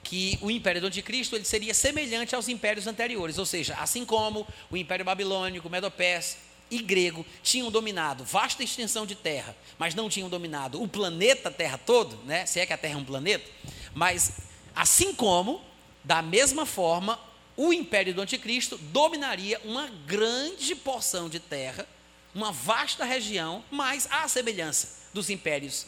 [0.03, 3.39] Que o império do anticristo ele seria semelhante aos impérios anteriores.
[3.39, 9.05] Ou seja, assim como o império babilônico, o Medo-Pérsia, e grego tinham dominado vasta extensão
[9.05, 12.45] de terra, mas não tinham dominado o planeta Terra todo, né?
[12.45, 13.49] se é que a Terra é um planeta,
[13.93, 14.34] mas
[14.76, 15.61] assim como,
[16.03, 17.20] da mesma forma,
[17.57, 21.88] o império do anticristo dominaria uma grande porção de terra,
[22.34, 25.86] uma vasta região, mas à semelhança dos impérios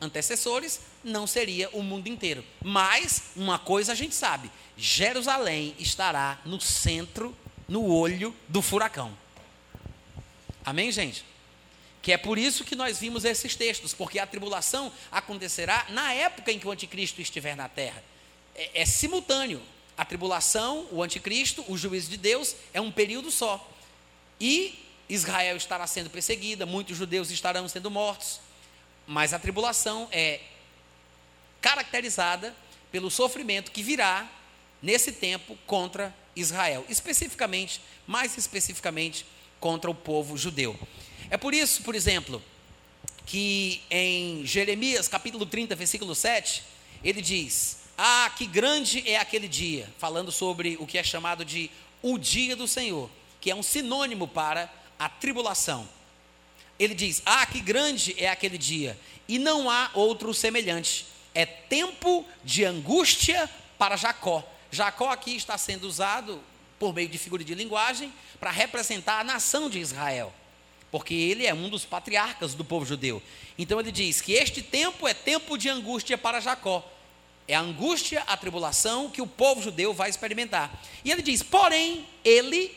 [0.00, 2.42] antecessores, não seria o mundo inteiro.
[2.64, 7.36] Mas uma coisa a gente sabe: Jerusalém estará no centro,
[7.68, 9.16] no olho do furacão.
[10.64, 11.24] Amém, gente?
[12.02, 16.50] Que é por isso que nós vimos esses textos, porque a tribulação acontecerá na época
[16.50, 18.02] em que o anticristo estiver na terra.
[18.54, 19.62] É, é simultâneo.
[19.96, 23.68] A tribulação, o anticristo, o juízo de Deus é um período só.
[24.40, 28.40] E Israel estará sendo perseguida, muitos judeus estarão sendo mortos.
[29.06, 30.40] Mas a tribulação é
[31.60, 32.54] caracterizada
[32.90, 34.28] pelo sofrimento que virá
[34.80, 39.26] nesse tempo contra Israel, especificamente, mais especificamente,
[39.60, 40.76] contra o povo judeu.
[41.28, 42.42] É por isso, por exemplo,
[43.26, 46.64] que em Jeremias capítulo 30, versículo 7,
[47.04, 51.70] ele diz: Ah, que grande é aquele dia, falando sobre o que é chamado de
[52.02, 53.08] o dia do Senhor,
[53.40, 55.88] que é um sinônimo para a tribulação.
[56.78, 58.98] Ele diz: Ah, que grande é aquele dia,
[59.28, 61.06] e não há outro semelhante.
[61.32, 63.48] É tempo de angústia
[63.78, 64.42] para Jacó.
[64.72, 66.42] Jacó aqui está sendo usado
[66.80, 68.10] por meio de figura de linguagem,
[68.40, 70.32] para representar a nação de Israel,
[70.90, 73.22] porque ele é um dos patriarcas do povo judeu.
[73.58, 76.82] Então ele diz que este tempo é tempo de angústia para Jacó,
[77.46, 80.72] É a angústia, a tribulação que o povo judeu vai experimentar.
[81.04, 82.74] E ele diz: porém, ele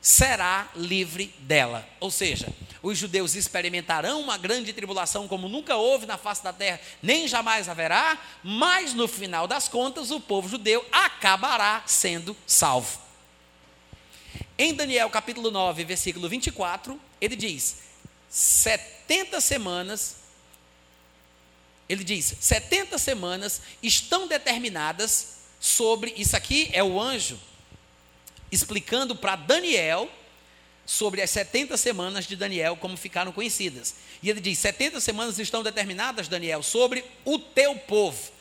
[0.00, 1.86] será livre dela.
[2.00, 2.48] Ou seja,
[2.82, 7.68] os judeus experimentarão uma grande tribulação como nunca houve na face da terra, nem jamais
[7.68, 13.03] haverá, mas no final das contas o povo judeu acabará sendo salvo.
[14.56, 17.78] Em Daniel capítulo 9, versículo 24, ele diz:
[18.28, 20.16] 70 semanas,
[21.88, 27.38] ele diz: 70 semanas estão determinadas sobre, isso aqui é o anjo
[28.54, 30.08] explicando para Daniel
[30.86, 33.96] sobre as 70 semanas de Daniel, como ficaram conhecidas.
[34.22, 38.32] E ele diz: 70 semanas estão determinadas, Daniel, sobre o teu povo.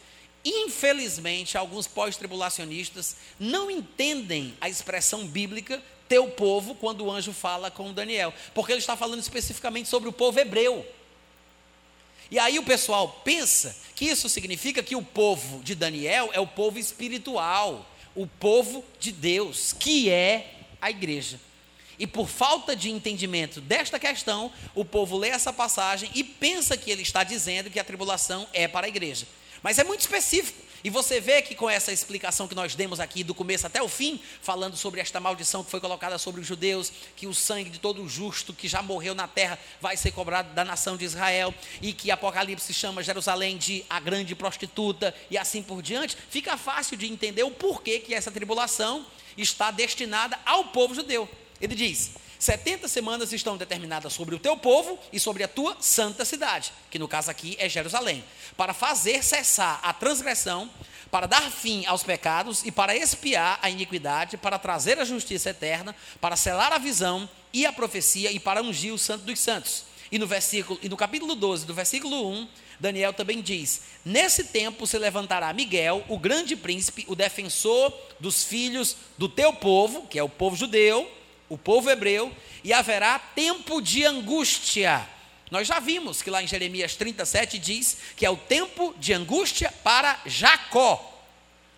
[0.45, 5.81] Infelizmente, alguns pós-tribulacionistas não entendem a expressão bíblica
[6.13, 10.13] teu povo quando o anjo fala com Daniel, porque ele está falando especificamente sobre o
[10.13, 10.85] povo hebreu.
[12.29, 16.45] E aí o pessoal pensa que isso significa que o povo de Daniel é o
[16.45, 17.83] povo espiritual,
[18.13, 21.39] o povo de Deus, que é a igreja.
[21.97, 26.91] E por falta de entendimento desta questão, o povo lê essa passagem e pensa que
[26.91, 29.25] ele está dizendo que a tribulação é para a igreja.
[29.63, 30.61] Mas é muito específico.
[30.83, 33.87] E você vê que com essa explicação que nós demos aqui, do começo até o
[33.87, 37.79] fim, falando sobre esta maldição que foi colocada sobre os judeus, que o sangue de
[37.79, 41.93] todo justo que já morreu na terra vai ser cobrado da nação de Israel, e
[41.93, 47.07] que Apocalipse chama Jerusalém de a grande prostituta, e assim por diante, fica fácil de
[47.07, 49.05] entender o porquê que essa tribulação
[49.37, 51.29] está destinada ao povo judeu.
[51.61, 52.11] Ele diz:
[52.43, 56.99] 70 semanas estão determinadas sobre o teu povo e sobre a tua santa cidade, que
[56.99, 58.21] no caso aqui é Jerusalém,
[58.57, 60.69] para fazer cessar a transgressão,
[61.09, 65.95] para dar fim aos pecados e para expiar a iniquidade, para trazer a justiça eterna,
[66.19, 69.85] para selar a visão e a profecia e para ungir o santo dos santos.
[70.11, 74.85] E no versículo e no capítulo 12, do versículo 1, Daniel também diz: Nesse tempo
[74.85, 80.23] se levantará Miguel, o grande príncipe, o defensor dos filhos do teu povo, que é
[80.23, 81.09] o povo judeu,
[81.49, 82.31] o povo hebreu,
[82.63, 85.07] e haverá tempo de angústia.
[85.51, 89.71] Nós já vimos que lá em Jeremias 37 diz que é o tempo de angústia
[89.83, 91.23] para Jacó.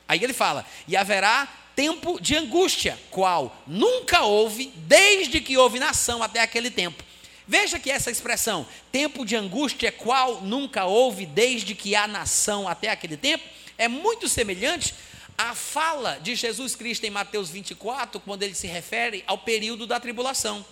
[0.07, 6.23] Aí ele fala: e haverá tempo de angústia, qual nunca houve desde que houve nação
[6.23, 7.03] até aquele tempo.
[7.47, 12.89] Veja que essa expressão, tempo de angústia, qual nunca houve desde que há nação até
[12.89, 13.43] aquele tempo,
[13.77, 14.95] é muito semelhante
[15.37, 19.99] a fala de Jesus Cristo em Mateus 24, quando ele se refere ao período da
[19.99, 20.65] tribulação.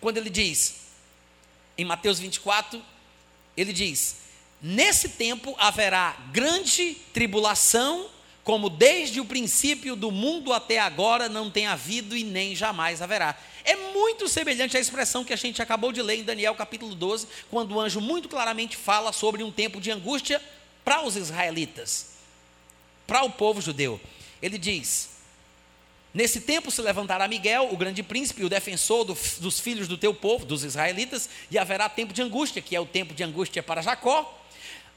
[0.00, 0.82] Quando ele diz,
[1.76, 2.80] em Mateus 24,
[3.56, 4.16] ele diz:
[4.62, 8.08] Nesse tempo haverá grande tribulação,
[8.44, 13.36] como desde o princípio do mundo até agora não tem havido e nem jamais haverá.
[13.64, 17.26] É muito semelhante à expressão que a gente acabou de ler em Daniel capítulo 12,
[17.50, 20.40] quando o anjo muito claramente fala sobre um tempo de angústia
[20.84, 22.13] para os israelitas
[23.06, 24.00] para o povo judeu.
[24.40, 25.14] Ele diz:
[26.14, 30.14] Nesse tempo se levantará Miguel, o grande príncipe, o defensor do, dos filhos do teu
[30.14, 33.82] povo, dos israelitas, e haverá tempo de angústia, que é o tempo de angústia para
[33.82, 34.40] Jacó,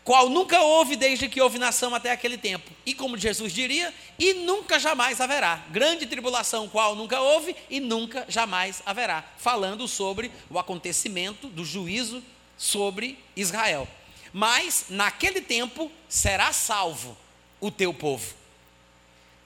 [0.04, 2.70] qual nunca houve desde que houve nação até aquele tempo.
[2.86, 5.66] E como Jesus diria, e nunca jamais haverá.
[5.72, 9.24] Grande tribulação, qual nunca houve e nunca jamais haverá.
[9.38, 12.24] Falando sobre o acontecimento do juízo
[12.56, 13.88] sobre Israel.
[14.32, 17.18] Mas naquele tempo será salvo
[17.60, 18.34] o teu povo.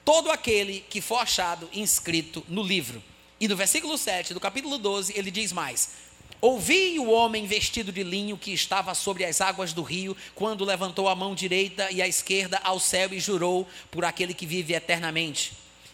[0.04, 3.02] Todo aquele que for achado inscrito no livro.
[3.40, 5.90] E no versículo 7 do capítulo 12, ele diz mais:
[6.40, 11.08] Ouvi o homem vestido de linho que estava sobre as águas do rio, quando levantou
[11.08, 15.52] a mão direita e a esquerda ao céu e jurou por aquele que vive eternamente.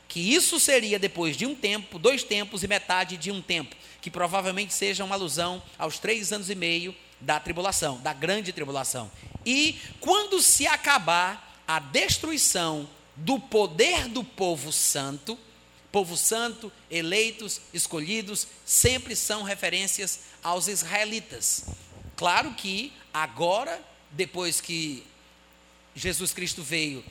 [0.09, 4.11] Que isso seria depois de um tempo, dois tempos e metade de um tempo, que
[4.11, 9.11] provavelmente seja uma alusão aos três anos e meio da tribulação, da grande tribulação.
[9.45, 15.39] E quando se acabar a destruição do poder do povo santo,
[15.93, 21.67] povo santo, eleitos, escolhidos, sempre são referências aos israelitas.
[22.17, 25.05] Claro que agora, depois que
[25.95, 27.05] Jesus Cristo veio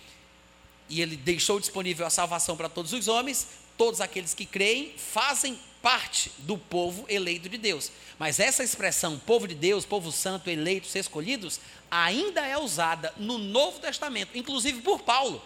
[0.90, 3.48] e ele deixou disponível a salvação para todos os homens,
[3.78, 7.94] todos aqueles que creem fazem parte do povo eleito de Deus.
[8.20, 13.80] Mas essa expressão, povo de Deus, povo santo, eleitos, escolhidos, ainda é usada no Novo
[13.80, 15.42] Testamento, inclusive por Paulo,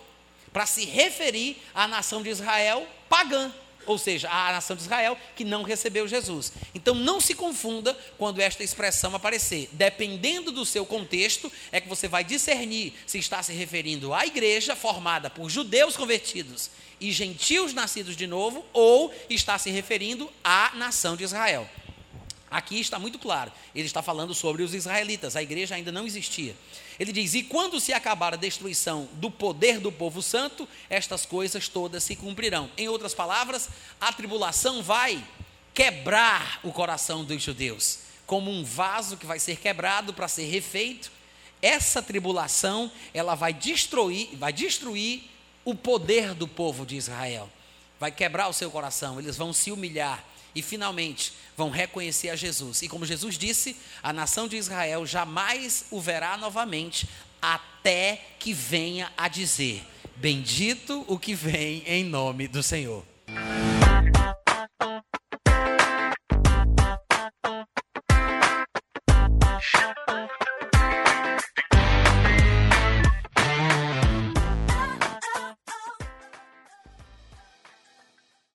[0.52, 3.54] para se referir à nação de Israel pagã,
[3.86, 6.51] ou seja, à nação de Israel que não recebeu Jesus.
[6.73, 9.69] Então não se confunda quando esta expressão aparecer.
[9.73, 14.75] Dependendo do seu contexto, é que você vai discernir se está se referindo à igreja
[14.75, 16.69] formada por judeus convertidos
[17.01, 21.67] e gentios nascidos de novo, ou está se referindo à nação de Israel.
[22.52, 23.49] Aqui está muito claro.
[23.74, 25.38] Ele está falando sobre os israelitas.
[25.38, 26.54] A igreja ainda não existia.
[26.99, 31.70] Ele diz: E quando se acabar a destruição do poder do povo santo, estas coisas
[31.70, 32.70] todas se cumprirão.
[32.78, 33.70] Em outras palavras,
[34.02, 35.26] a tribulação vai
[35.74, 41.10] quebrar o coração dos judeus, como um vaso que vai ser quebrado para ser refeito.
[41.62, 45.24] Essa tribulação, ela vai destruir, vai destruir
[45.64, 47.49] o poder do povo de Israel.
[47.97, 50.22] Vai quebrar o seu coração, eles vão se humilhar
[50.54, 52.82] e finalmente vão reconhecer a Jesus.
[52.82, 57.08] E como Jesus disse, a nação de Israel jamais o verá novamente
[57.41, 59.84] até que venha a dizer:
[60.16, 63.04] Bendito o que vem em nome do Senhor.